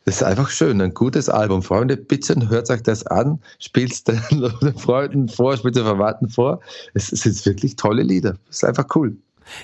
[0.04, 1.62] ist einfach schön, ein gutes Album.
[1.62, 4.20] Freunde, bitte hört euch das an, spielt es den
[4.76, 6.60] Freunden vor, spielt den Verwandten vor.
[6.92, 8.36] Es sind wirklich tolle Lieder.
[8.50, 9.16] Es ist einfach cool.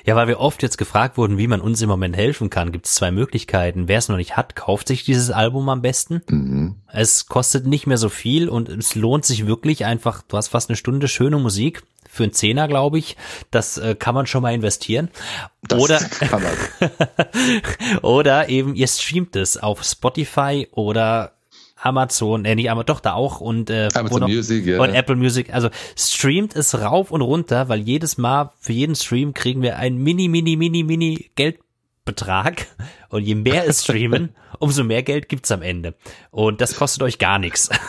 [0.04, 2.86] Ja, weil wir oft jetzt gefragt wurden, wie man uns im Moment helfen kann, gibt
[2.86, 3.88] es zwei Möglichkeiten.
[3.88, 6.22] Wer es noch nicht hat, kauft sich dieses Album am besten.
[6.28, 6.76] Mhm.
[6.92, 10.70] Es kostet nicht mehr so viel und es lohnt sich wirklich einfach, du hast fast
[10.70, 13.16] eine Stunde schöne Musik für einen Zehner, glaube ich.
[13.50, 15.10] Das äh, kann man schon mal investieren.
[15.62, 16.00] Das oder,
[18.02, 21.33] oder eben ihr streamt es auf Spotify oder
[21.84, 24.80] Amazon, äh, nicht aber doch da auch und äh, Amazon noch, Music, ja.
[24.80, 25.52] und Apple Music.
[25.52, 29.96] Also streamt es rauf und runter, weil jedes Mal für jeden Stream kriegen wir ein
[29.96, 32.66] mini, mini, mini, mini Geldbetrag
[33.14, 35.94] und je mehr es streamen, umso mehr Geld gibt's am Ende.
[36.32, 37.70] Und das kostet euch gar nichts.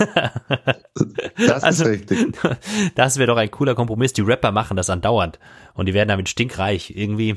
[1.38, 2.28] Das also, ist richtig.
[2.96, 4.14] Das wäre doch ein cooler Kompromiss.
[4.14, 5.38] Die Rapper machen das andauernd
[5.74, 6.94] und die werden damit stinkreich.
[6.96, 7.36] Irgendwie.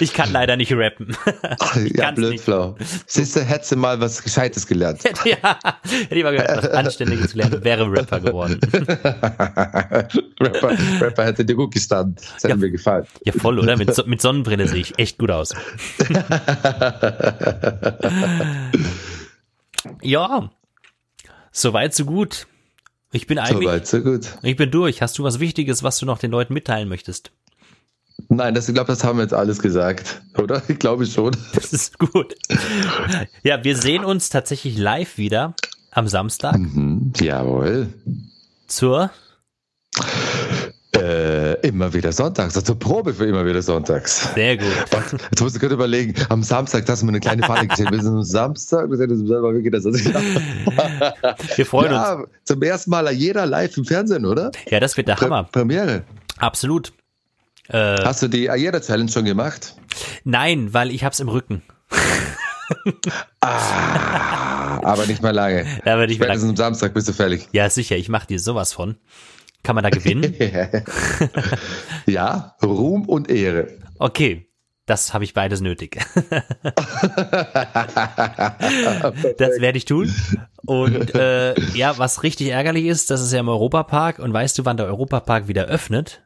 [0.00, 1.16] ich kann leider nicht rappen.
[1.84, 2.74] Ich ja, blöd, Flau.
[3.06, 5.04] Siehst du, hättest du mal was Gescheites gelernt.
[5.24, 8.58] ja, hätte ich mal gehört, was Anständiges gelernt, wäre Rapper geworden.
[10.40, 12.16] Rapper, Rapper hätte dir gut gestanden.
[12.16, 13.06] Das hätte ja, mir gefallen.
[13.24, 13.76] Ja, voll, oder?
[13.98, 15.54] Mit, mit Sonnenbrille sehe ich echt gut aus.
[20.02, 20.50] ja,
[21.52, 22.46] soweit so gut.
[23.12, 23.68] Ich bin eigentlich.
[23.68, 24.28] Soweit so gut.
[24.42, 25.02] Ich bin durch.
[25.02, 27.32] Hast du was Wichtiges, was du noch den Leuten mitteilen möchtest?
[28.28, 30.62] Nein, das, ich glaube, das haben wir jetzt alles gesagt, oder?
[30.68, 31.36] Ich glaube schon.
[31.54, 32.34] Das ist gut.
[33.42, 35.54] Ja, wir sehen uns tatsächlich live wieder
[35.90, 36.58] am Samstag.
[36.58, 37.88] Mhm, jawohl.
[38.66, 39.10] Zur
[40.96, 44.32] äh, immer wieder sonntags, also Probe für immer wieder sonntags.
[44.34, 44.66] Sehr gut.
[45.12, 47.88] Und jetzt musst du gerade überlegen, am Samstag, das ist mir eine kleine Falle gesehen.
[47.90, 49.84] Wir sind am Samstag, wir sind selber wirklich das.
[49.84, 52.28] Wir freuen ja, uns.
[52.44, 54.50] Zum ersten Mal jeder live im Fernsehen, oder?
[54.68, 55.44] Ja, das wird der Hammer.
[55.44, 56.02] Premiere.
[56.38, 56.92] Absolut.
[57.68, 59.74] Äh, Hast du die Ayeda Challenge schon gemacht?
[60.24, 61.62] Nein, weil ich hab's im Rücken.
[63.40, 65.66] ah, aber nicht mehr lange.
[65.84, 66.42] Aber nicht mehr lange.
[66.42, 67.48] am Samstag bist du fertig.
[67.52, 67.96] Ja, sicher.
[67.96, 68.96] Ich mach dir sowas von.
[69.62, 70.34] Kann man da gewinnen?
[72.06, 73.68] ja, Ruhm und Ehre.
[73.98, 74.50] Okay,
[74.86, 75.98] das habe ich beides nötig.
[79.38, 80.12] das werde ich tun.
[80.66, 84.18] Und äh, ja, was richtig ärgerlich ist, das ist ja im Europapark.
[84.18, 86.22] Und weißt du, wann der Europapark wieder öffnet?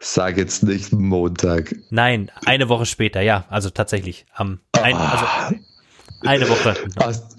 [0.00, 1.74] Sag jetzt nicht Montag.
[1.90, 4.24] Nein, eine Woche später, ja, also tatsächlich.
[4.34, 5.26] Am, ein, also
[6.22, 6.74] eine Woche.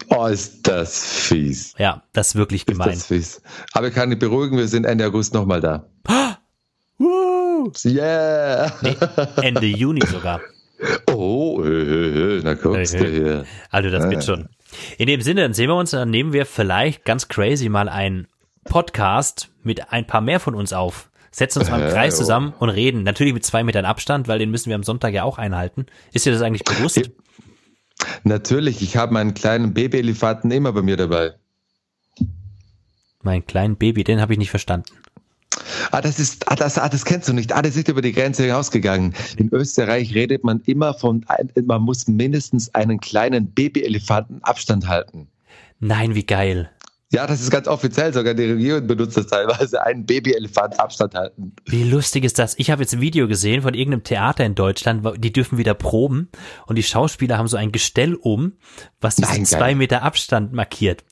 [0.08, 1.74] Oh, ist das fies.
[1.78, 2.90] Ja, das ist wirklich gemein.
[2.90, 3.42] Ist das fies.
[3.72, 5.86] Aber ich kann dich beruhigen, wir sind Ende August nochmal da.
[6.98, 7.72] Woo!
[7.84, 8.72] Yeah!
[8.82, 8.96] Nee,
[9.42, 10.40] Ende Juni sogar.
[11.06, 13.44] Oh, äh, na guckst du hier.
[13.70, 14.48] Also das wird schon.
[14.98, 18.26] In dem Sinne, dann sehen wir uns, dann nehmen wir vielleicht ganz crazy mal einen
[18.64, 21.10] Podcast mit ein paar mehr von uns auf.
[21.30, 23.04] Setzen uns mal im Kreis zusammen und reden.
[23.04, 25.86] Natürlich mit zwei Metern Abstand, weil den müssen wir am Sonntag ja auch einhalten.
[26.12, 27.10] Ist dir das eigentlich bewusst?
[28.24, 31.32] Natürlich, ich habe meinen kleinen Babyelefanten immer bei mir dabei.
[33.22, 34.92] Mein kleinen Baby, den habe ich nicht verstanden.
[35.90, 37.52] Ah, das ist, ah, das, ah, das kennst du nicht.
[37.52, 39.14] Ah, das ist über die Grenze hinausgegangen.
[39.36, 41.24] In Österreich redet man immer von,
[41.64, 45.28] man muss mindestens einen kleinen Babyelefanten Abstand halten.
[45.80, 46.70] Nein, wie geil.
[47.12, 48.12] Ja, das ist ganz offiziell.
[48.14, 49.82] Sogar die Regierung benutzt das teilweise.
[49.82, 51.54] Einen Babyelefant Abstand halten.
[51.66, 52.54] Wie lustig ist das?
[52.58, 55.06] Ich habe jetzt ein Video gesehen von irgendeinem Theater in Deutschland.
[55.22, 56.30] Die dürfen wieder proben
[56.66, 58.54] und die Schauspieler haben so ein Gestell um,
[59.00, 61.04] was diesen zwei Meter Abstand markiert.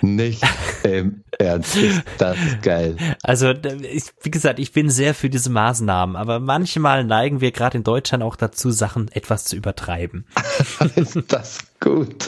[0.00, 0.42] Nicht
[0.84, 1.76] im Ernst.
[1.76, 2.96] Ist das geil.
[3.22, 7.78] Also, ich, wie gesagt, ich bin sehr für diese Maßnahmen, aber manchmal neigen wir gerade
[7.78, 10.26] in Deutschland auch dazu, Sachen etwas zu übertreiben.
[10.96, 12.26] ist das gut.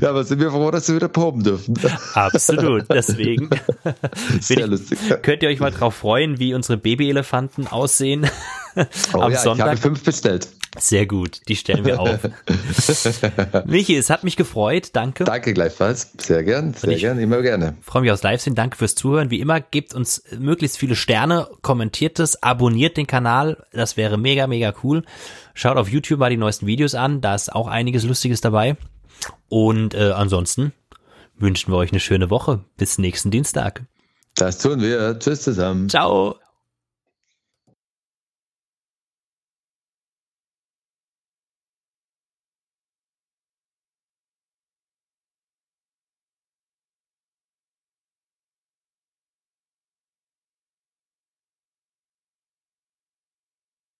[0.00, 1.74] Ja, aber sind wir froh, dass wir wieder proben dürfen.
[2.14, 2.84] Absolut.
[2.90, 3.50] Deswegen
[4.40, 4.98] Sehr lustig.
[5.22, 8.28] könnt ihr euch mal drauf freuen, wie unsere Babyelefanten aussehen.
[9.12, 9.66] Oh am ja, Sonntag.
[9.66, 10.48] ich habe fünf bestellt.
[10.78, 12.20] Sehr gut, die stellen wir auf.
[13.66, 15.24] Michi, es hat mich gefreut, danke.
[15.24, 17.76] Danke gleichfalls, sehr gern, sehr gern, immer gerne.
[17.82, 19.30] Freue mich aus Live-Sinn, danke fürs Zuhören.
[19.30, 24.46] Wie immer, gebt uns möglichst viele Sterne, kommentiert es, abonniert den Kanal, das wäre mega,
[24.46, 25.04] mega cool.
[25.52, 28.76] Schaut auf YouTube mal die neuesten Videos an, da ist auch einiges Lustiges dabei.
[29.48, 30.72] Und äh, ansonsten
[31.36, 32.64] wünschen wir euch eine schöne Woche.
[32.78, 33.82] Bis nächsten Dienstag.
[34.34, 35.18] Das tun wir.
[35.18, 35.88] Tschüss zusammen.
[35.90, 36.41] Ciao.